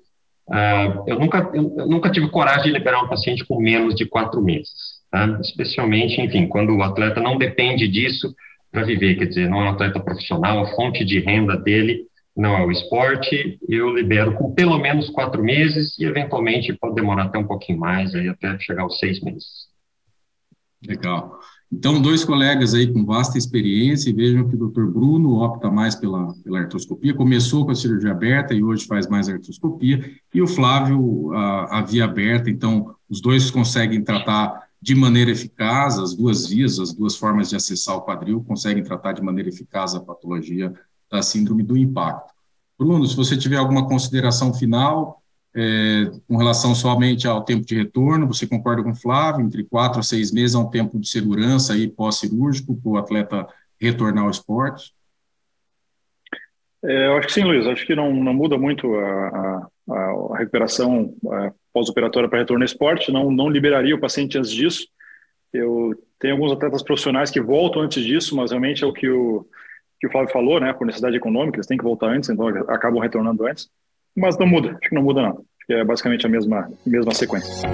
Uh, 0.48 1.04
eu, 1.06 1.18
nunca, 1.18 1.50
eu, 1.52 1.62
nunca 1.86 2.10
tive 2.10 2.28
coragem 2.30 2.64
de 2.64 2.78
liberar 2.78 3.02
um 3.04 3.08
paciente 3.08 3.44
com 3.44 3.60
menos 3.60 3.94
de 3.94 4.06
quatro 4.06 4.42
meses, 4.42 4.72
tá? 5.10 5.38
especialmente, 5.42 6.20
enfim, 6.20 6.48
quando 6.48 6.74
o 6.74 6.82
atleta 6.82 7.20
não 7.20 7.36
depende 7.36 7.86
disso 7.86 8.34
para 8.72 8.82
viver, 8.82 9.16
quer 9.16 9.26
dizer, 9.26 9.48
não 9.48 9.60
é 9.60 9.64
um 9.64 9.72
atleta 9.72 10.00
profissional, 10.00 10.60
a 10.60 10.74
fonte 10.74 11.04
de 11.04 11.20
renda 11.20 11.56
dele 11.56 12.08
não 12.34 12.56
é 12.56 12.64
o 12.64 12.70
esporte, 12.70 13.58
eu 13.68 13.94
libero 13.94 14.32
com 14.34 14.54
pelo 14.54 14.78
menos 14.78 15.10
quatro 15.10 15.42
meses 15.42 15.98
e, 15.98 16.04
eventualmente, 16.04 16.72
pode 16.72 16.94
demorar 16.94 17.24
até 17.24 17.38
um 17.38 17.46
pouquinho 17.46 17.80
mais, 17.80 18.14
aí 18.14 18.28
até 18.28 18.56
chegar 18.60 18.82
aos 18.82 18.98
seis 18.98 19.20
meses. 19.20 19.66
Legal. 20.86 21.40
Então, 21.70 22.00
dois 22.00 22.24
colegas 22.24 22.72
aí 22.72 22.90
com 22.90 23.04
vasta 23.04 23.36
experiência, 23.36 24.08
e 24.08 24.12
vejam 24.12 24.48
que 24.48 24.54
o 24.54 24.58
doutor 24.58 24.90
Bruno 24.90 25.34
opta 25.34 25.70
mais 25.70 25.94
pela, 25.94 26.32
pela 26.42 26.60
artroscopia, 26.60 27.12
começou 27.12 27.66
com 27.66 27.72
a 27.72 27.74
cirurgia 27.74 28.10
aberta 28.10 28.54
e 28.54 28.62
hoje 28.62 28.86
faz 28.86 29.06
mais 29.06 29.28
artroscopia, 29.28 30.10
e 30.32 30.40
o 30.40 30.46
Flávio, 30.46 31.30
a, 31.34 31.78
a 31.78 31.82
via 31.82 32.04
aberta, 32.04 32.48
então, 32.48 32.94
os 33.08 33.20
dois 33.20 33.50
conseguem 33.50 34.02
tratar 34.02 34.68
de 34.80 34.94
maneira 34.94 35.30
eficaz, 35.30 35.98
as 35.98 36.14
duas 36.14 36.46
vias, 36.46 36.78
as 36.78 36.94
duas 36.94 37.16
formas 37.16 37.50
de 37.50 37.56
acessar 37.56 37.96
o 37.96 38.02
quadril, 38.02 38.42
conseguem 38.46 38.82
tratar 38.82 39.12
de 39.12 39.22
maneira 39.22 39.50
eficaz 39.50 39.94
a 39.94 40.00
patologia 40.00 40.72
da 41.10 41.20
síndrome 41.20 41.62
do 41.62 41.76
impacto. 41.76 42.32
Bruno, 42.78 43.06
se 43.06 43.16
você 43.16 43.36
tiver 43.36 43.56
alguma 43.56 43.86
consideração 43.86 44.54
final, 44.54 45.20
é, 45.60 46.10
com 46.28 46.36
relação 46.36 46.72
somente 46.72 47.26
ao 47.26 47.42
tempo 47.42 47.66
de 47.66 47.74
retorno, 47.74 48.28
você 48.28 48.46
concorda 48.46 48.80
com 48.80 48.92
o 48.92 48.94
Flávio? 48.94 49.44
Entre 49.44 49.64
quatro 49.64 49.98
a 49.98 50.04
seis 50.04 50.30
meses 50.30 50.54
é 50.54 50.58
um 50.58 50.70
tempo 50.70 51.00
de 51.00 51.08
segurança 51.08 51.72
aí 51.72 51.88
pós-cirúrgico 51.88 52.80
para 52.80 52.90
o 52.90 52.96
atleta 52.96 53.46
retornar 53.80 54.22
ao 54.22 54.30
esporte? 54.30 54.94
É, 56.84 57.08
eu 57.08 57.16
acho 57.16 57.26
que 57.26 57.32
sim, 57.32 57.42
Luiz. 57.42 57.66
Acho 57.66 57.84
que 57.84 57.96
não, 57.96 58.14
não 58.14 58.32
muda 58.32 58.56
muito 58.56 58.94
a, 58.94 59.68
a, 59.90 59.94
a 60.32 60.38
recuperação 60.38 61.12
pós-operatória 61.72 62.28
para 62.28 62.38
retorno 62.38 62.62
ao 62.62 62.66
esporte. 62.66 63.10
Não, 63.10 63.28
não 63.28 63.48
liberaria 63.48 63.96
o 63.96 64.00
paciente 64.00 64.38
antes 64.38 64.52
disso. 64.52 64.86
Eu 65.52 65.92
tenho 66.20 66.34
alguns 66.34 66.52
atletas 66.52 66.84
profissionais 66.84 67.32
que 67.32 67.40
voltam 67.40 67.82
antes 67.82 68.04
disso, 68.04 68.36
mas 68.36 68.52
realmente 68.52 68.84
é 68.84 68.86
o 68.86 68.92
que 68.92 69.08
o, 69.08 69.44
que 69.98 70.06
o 70.06 70.10
Flávio 70.12 70.32
falou, 70.32 70.60
né? 70.60 70.72
Por 70.72 70.86
necessidade 70.86 71.16
econômica, 71.16 71.56
eles 71.56 71.66
têm 71.66 71.78
que 71.78 71.82
voltar 71.82 72.10
antes, 72.10 72.30
então 72.30 72.46
acabam 72.68 73.00
retornando 73.00 73.44
antes 73.44 73.68
mas 74.18 74.38
não 74.38 74.46
muda, 74.46 74.70
acho 74.70 74.88
que 74.88 74.94
não 74.94 75.02
muda 75.02 75.22
não. 75.22 75.44
É 75.70 75.84
basicamente 75.84 76.26
a 76.26 76.28
mesma, 76.28 76.68
mesma 76.86 77.12
sequência. 77.12 77.68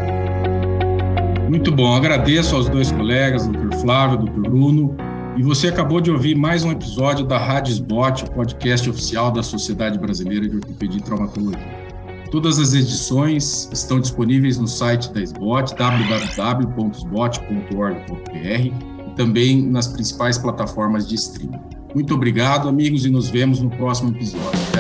Muito 1.48 1.70
bom, 1.70 1.94
agradeço 1.94 2.56
aos 2.56 2.68
dois 2.68 2.90
colegas, 2.90 3.46
doutor 3.46 3.80
Flávio, 3.80 4.18
doutor 4.18 4.50
Bruno. 4.50 4.96
E 5.36 5.42
você 5.42 5.68
acabou 5.68 6.00
de 6.00 6.10
ouvir 6.10 6.34
mais 6.34 6.64
um 6.64 6.72
episódio 6.72 7.24
da 7.24 7.38
Rádio 7.38 7.72
Sbot, 7.72 8.24
o 8.24 8.30
podcast 8.32 8.88
oficial 8.88 9.30
da 9.30 9.42
Sociedade 9.42 9.98
Brasileira 9.98 10.48
de 10.48 10.56
Ortopedia 10.56 10.98
e 10.98 11.02
Traumatologia. 11.02 11.84
Todas 12.30 12.58
as 12.58 12.74
edições 12.74 13.70
estão 13.72 14.00
disponíveis 14.00 14.58
no 14.58 14.66
site 14.66 15.12
da 15.12 15.22
SBOT, 15.22 15.76
www.sbot.org.br 15.76 18.36
e 18.36 19.14
também 19.14 19.62
nas 19.62 19.86
principais 19.86 20.36
plataformas 20.36 21.08
de 21.08 21.14
streaming. 21.14 21.60
Muito 21.94 22.12
obrigado, 22.12 22.68
amigos, 22.68 23.06
e 23.06 23.10
nos 23.10 23.28
vemos 23.28 23.60
no 23.60 23.70
próximo 23.70 24.10
episódio. 24.10 24.73